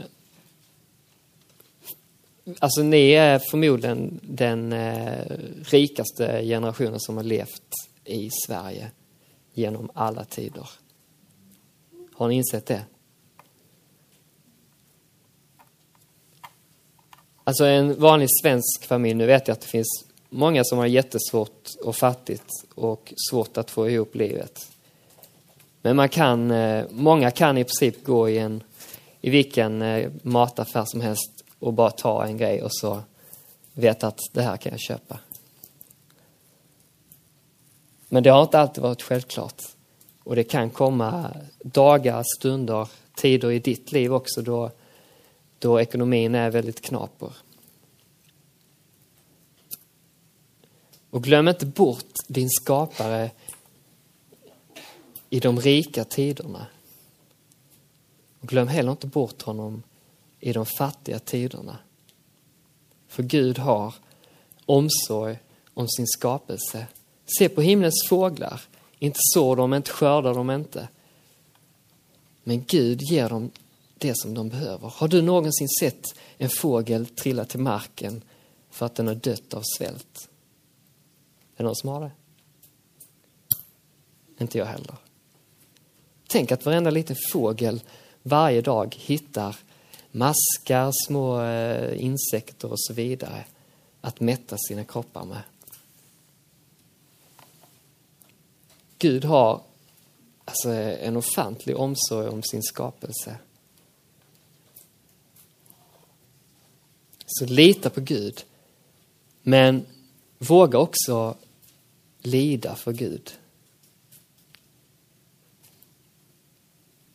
alltså 2.60 2.82
ni 2.82 3.12
är 3.12 3.40
förmodligen 3.40 4.20
den 4.24 4.74
eh, 4.74 5.38
rikaste 5.64 6.42
generationen 6.44 7.00
som 7.00 7.18
har 7.18 7.24
levt 7.24 7.74
i 8.06 8.30
Sverige 8.46 8.92
genom 9.54 9.90
alla 9.94 10.26
tider. 10.26 10.70
Har 12.14 12.28
ni 12.28 12.36
insett 12.36 12.66
det? 12.66 12.82
Alltså 17.44 17.66
en 17.66 18.00
vanlig 18.00 18.28
svensk 18.42 18.86
familj, 18.88 19.14
nu 19.14 19.26
vet 19.26 19.48
jag 19.48 19.56
att 19.56 19.62
det 19.62 19.68
finns 19.68 20.06
många 20.30 20.64
som 20.64 20.78
har 20.78 20.86
jättesvårt 20.86 21.70
och 21.84 21.96
fattigt 21.96 22.48
och 22.76 23.14
svårt 23.30 23.58
att 23.58 23.72
få 23.72 23.90
ihop 23.90 24.16
livet. 24.16 24.68
Men 25.82 25.96
man 25.96 26.10
kan, 26.10 26.52
eh, 26.52 26.86
många 26.90 27.32
kan 27.32 27.58
i 27.58 27.64
princip 27.64 28.04
gå 28.04 28.30
i, 28.30 28.38
en, 28.38 28.64
i 29.22 29.30
vilken 29.30 29.82
eh, 29.82 30.12
mataffär 30.22 30.86
som 30.86 31.02
helst 31.02 31.39
och 31.60 31.74
bara 31.74 31.92
ta 31.92 32.26
en 32.26 32.38
grej 32.38 32.64
och 32.64 32.76
så 32.76 33.02
veta 33.74 34.08
att 34.08 34.20
det 34.34 34.42
här 34.42 34.58
kan 34.58 34.72
jag 34.72 34.80
köpa. 34.80 35.20
Men 38.10 38.24
det 38.24 38.30
har 38.30 38.44
inte 38.44 38.60
alltid 38.60 38.84
varit 38.84 39.02
självklart. 39.02 39.64
Och 40.24 40.36
det 40.36 40.44
kan 40.44 40.70
komma 40.70 41.36
dagar, 41.60 42.24
stunder, 42.38 42.90
tider 43.16 43.52
i 43.52 43.60
ditt 43.60 43.92
liv 43.92 44.14
också 44.14 44.42
då, 44.42 44.72
då 45.60 45.82
ekonomin 45.82 46.36
är 46.36 46.52
väldigt 46.52 46.82
knaper. 46.82 47.34
Och 51.10 51.24
glöm 51.24 51.48
inte 51.48 51.66
bort 51.66 52.14
din 52.28 52.50
skapare 52.50 53.32
i 55.30 55.40
de 55.40 55.60
rika 55.60 56.04
tiderna. 56.04 56.68
Och 58.40 58.48
glöm 58.48 58.68
heller 58.68 58.92
inte 58.92 59.08
bort 59.08 59.42
honom 59.42 59.84
i 60.40 60.54
de 60.54 60.66
fattiga 60.66 61.20
tiderna. 61.20 61.78
För 63.08 63.24
Gud 63.24 63.58
har 63.58 63.94
omsorg 64.66 65.40
om 65.74 65.88
sin 65.88 66.08
skapelse. 66.08 66.88
Se 67.38 67.50
på 67.50 67.62
himlens 67.62 68.06
fåglar. 68.10 68.62
Inte 69.00 69.20
sår 69.34 69.56
de, 69.56 69.74
inte 69.74 69.92
skördar 69.92 70.34
de 70.34 70.52
inte. 70.52 70.88
Men 72.44 72.64
Gud 72.68 73.02
ger 73.02 73.30
dem 73.30 73.52
det 73.98 74.14
som 74.18 74.34
de 74.34 74.50
behöver. 74.50 74.88
Har 74.88 75.08
du 75.08 75.22
någonsin 75.22 75.68
sett 75.80 76.16
en 76.38 76.50
fågel 76.50 77.06
trilla 77.06 77.46
till 77.46 77.60
marken 77.60 78.22
för 78.70 78.86
att 78.86 78.96
den 78.96 79.08
har 79.08 79.16
dött 79.16 79.54
av 79.54 79.64
svält? 79.78 80.30
Är 81.56 81.58
det 81.58 81.64
någon 81.64 81.76
som 81.76 81.90
har 81.90 82.02
det? 82.02 82.12
Inte 84.44 84.58
jag 84.58 84.66
heller. 84.66 84.96
Tänk 86.28 86.52
att 86.52 86.66
varenda 86.66 86.90
liten 86.90 87.16
fågel 87.32 87.82
varje 88.24 88.62
dag 88.62 88.96
hittar 89.00 89.56
maskar, 90.12 90.92
små 91.08 91.42
eh, 91.42 92.04
insekter 92.04 92.72
och 92.72 92.80
så 92.82 92.94
vidare 92.94 93.46
att 94.02 94.20
mätta 94.20 94.58
sina 94.58 94.84
kroppar 94.84 95.26
med. 95.26 95.42
Gud 98.98 99.26
har 99.26 99.62
alltså, 100.46 100.70
en 100.70 101.18
ofantlig 101.18 101.78
omsorg 101.78 102.28
om 102.28 102.44
sin 102.44 102.64
skapelse. 102.64 103.38
Så 107.26 107.46
lita 107.46 107.90
på 107.90 108.02
Gud. 108.02 108.46
Men 109.42 109.86
våga 110.38 110.78
också 110.78 111.38
lida 112.20 112.76
för 112.76 112.94
Gud. 112.94 113.32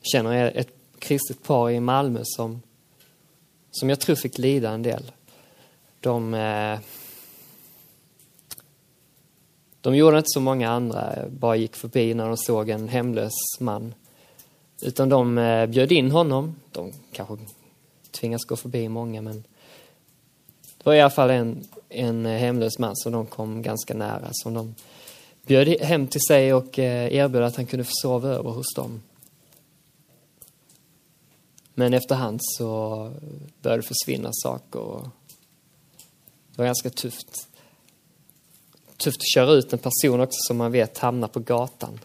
Jag 0.00 0.06
känner 0.12 0.52
ett 0.56 0.74
kristet 0.98 1.42
par 1.42 1.70
i 1.70 1.80
Malmö 1.80 2.20
som, 2.24 2.62
som 3.74 3.88
jag 3.88 4.00
tror 4.00 4.16
fick 4.16 4.38
lida 4.38 4.70
en 4.70 4.82
del. 4.82 5.12
De, 6.00 6.34
eh, 6.34 6.78
de 9.80 9.96
gjorde 9.96 10.18
inte 10.18 10.28
som 10.30 10.44
många 10.44 10.70
andra, 10.70 11.14
bara 11.28 11.56
gick 11.56 11.76
förbi 11.76 12.14
när 12.14 12.28
de 12.28 12.36
såg 12.36 12.68
en 12.68 12.88
hemlös 12.88 13.32
man. 13.60 13.94
Utan 14.82 15.08
de 15.08 15.38
eh, 15.38 15.66
bjöd 15.66 15.92
in 15.92 16.10
honom. 16.10 16.56
De 16.72 16.92
kanske 17.12 17.36
tvingas 18.10 18.44
gå 18.44 18.56
förbi 18.56 18.88
många, 18.88 19.22
men 19.22 19.44
det 20.78 20.84
var 20.84 20.94
i 20.94 21.00
alla 21.00 21.10
fall 21.10 21.30
en, 21.30 21.64
en 21.88 22.26
hemlös 22.26 22.78
man 22.78 22.96
som 22.96 23.12
de 23.12 23.26
kom 23.26 23.62
ganska 23.62 23.94
nära, 23.94 24.28
som 24.32 24.54
de 24.54 24.74
bjöd 25.46 25.68
hem 25.68 26.06
till 26.06 26.20
sig 26.20 26.54
och 26.54 26.78
eh, 26.78 27.14
erbjöd 27.14 27.42
att 27.42 27.56
han 27.56 27.66
kunde 27.66 27.84
få 27.84 27.92
sova 27.92 28.28
över 28.28 28.50
hos 28.50 28.74
dem. 28.74 29.02
Men 31.74 31.94
efterhand 31.94 32.40
så 32.42 32.96
började 33.62 33.82
det 33.82 33.88
försvinna 33.88 34.30
saker. 34.32 34.80
Och 34.80 35.08
det 36.50 36.58
var 36.58 36.64
ganska 36.64 36.90
tufft. 36.90 37.48
Tufft 38.96 39.18
att 39.20 39.34
köra 39.34 39.50
ut 39.50 39.72
en 39.72 39.78
person 39.78 40.20
också 40.20 40.36
som 40.46 40.56
man 40.56 40.72
vet 40.72 40.98
hamnar 40.98 41.28
på 41.28 41.40
gatan. 41.40 41.98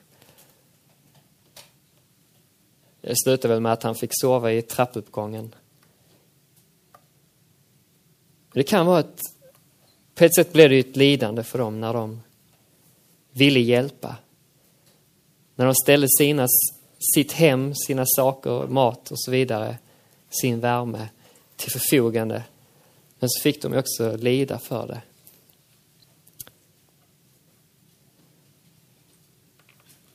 Det 3.02 3.14
slutade 3.24 3.54
väl 3.54 3.62
med 3.62 3.74
att 3.74 3.84
han 3.84 3.96
fick 3.96 4.12
sova 4.14 4.52
i 4.52 4.62
trappuppgången. 4.62 5.56
Det 8.54 8.64
kan 8.64 8.86
vara 8.86 9.00
ett... 9.00 9.22
På 10.16 10.26
ett 10.26 10.36
sätt 10.36 10.54
blev 10.54 10.70
det 10.70 10.76
ju 10.76 10.82
ett 10.82 10.96
lidande 10.96 11.44
för 11.44 11.60
dem 11.60 11.82
när 11.82 11.94
de 11.94 12.22
ville 13.32 13.60
hjälpa. 13.60 14.16
När 15.56 15.66
de 15.66 15.76
ställde 15.76 16.08
sina 16.18 16.48
sitt 17.16 17.32
hem, 17.32 17.74
sina 17.76 18.06
saker, 18.08 18.68
mat 18.68 19.12
och 19.12 19.20
så 19.20 19.32
vidare, 19.32 19.78
sin 20.30 20.60
värme 20.60 21.10
till 21.56 21.72
förfogande. 21.72 22.44
Men 23.20 23.30
så 23.30 23.42
fick 23.42 23.62
de 23.62 23.78
också 23.78 24.18
lida 24.18 24.60
för 24.60 24.88
det. 24.88 25.02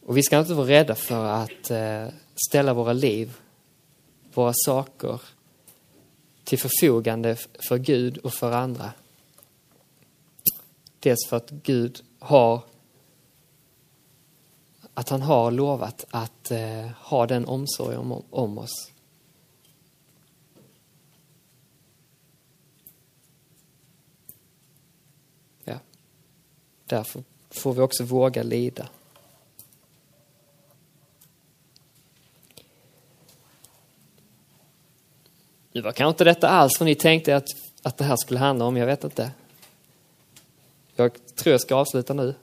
Och 0.07 0.17
vi 0.17 0.23
ska 0.23 0.39
inte 0.39 0.55
vara 0.55 0.69
rädda 0.69 0.95
för 0.95 1.25
att 1.25 1.71
eh, 1.71 2.07
ställa 2.49 2.75
våra 2.75 2.93
liv, 2.93 3.37
våra 4.35 4.53
saker 4.55 5.21
till 6.45 6.59
förfogande 6.59 7.37
för 7.69 7.79
Gud 7.79 8.19
och 8.19 8.35
för 8.35 8.53
andra. 8.53 8.93
Dels 11.01 11.27
för 11.29 11.37
att 11.37 11.51
Gud 11.51 12.03
har 12.19 12.63
att 14.95 15.09
han 15.09 15.23
har 15.23 15.51
lovat 15.51 16.05
att 16.11 16.51
eh, 16.51 16.87
ha 17.01 17.27
den 17.27 17.47
omsorgen 17.47 18.01
om, 18.01 18.23
om 18.31 18.59
oss. 18.59 18.93
Ja. 25.65 25.79
Därför 26.87 27.23
får 27.51 27.73
vi 27.73 27.81
också 27.81 28.05
våga 28.05 28.43
lida. 28.43 28.89
Nu 35.73 35.81
var 35.81 35.93
kanske 35.93 36.11
inte 36.11 36.25
detta 36.25 36.49
alls 36.49 36.81
vad 36.81 36.87
ni 36.87 36.95
tänkte 36.95 37.37
att, 37.37 37.49
att 37.83 37.97
det 37.97 38.05
här 38.05 38.17
skulle 38.17 38.39
handla 38.39 38.65
om, 38.65 38.77
jag 38.77 38.87
vet 38.87 39.05
inte. 39.05 39.33
Jag 40.97 41.13
tror 41.37 41.53
jag 41.53 41.61
ska 41.61 41.75
avsluta 41.75 42.15
nu, 42.15 42.35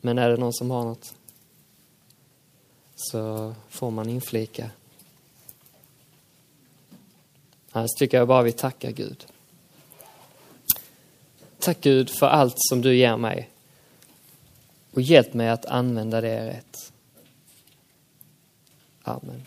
men 0.00 0.18
är 0.18 0.30
det 0.30 0.36
någon 0.36 0.52
som 0.52 0.70
har 0.70 0.84
något? 0.84 1.14
Så 3.00 3.54
får 3.68 3.90
man 3.90 4.08
inflika. 4.08 4.70
Annars 7.72 7.90
tycker 7.98 8.18
jag 8.18 8.28
bara 8.28 8.42
vi 8.42 8.52
tackar 8.52 8.90
Gud. 8.90 9.26
Tack 11.58 11.80
Gud 11.80 12.10
för 12.10 12.26
allt 12.26 12.54
som 12.56 12.82
du 12.82 12.96
ger 12.96 13.16
mig 13.16 13.50
och 14.90 15.02
hjälp 15.02 15.34
mig 15.34 15.48
att 15.48 15.64
använda 15.64 16.20
det 16.20 16.46
rätt. 16.46 16.92
Amen. 19.02 19.46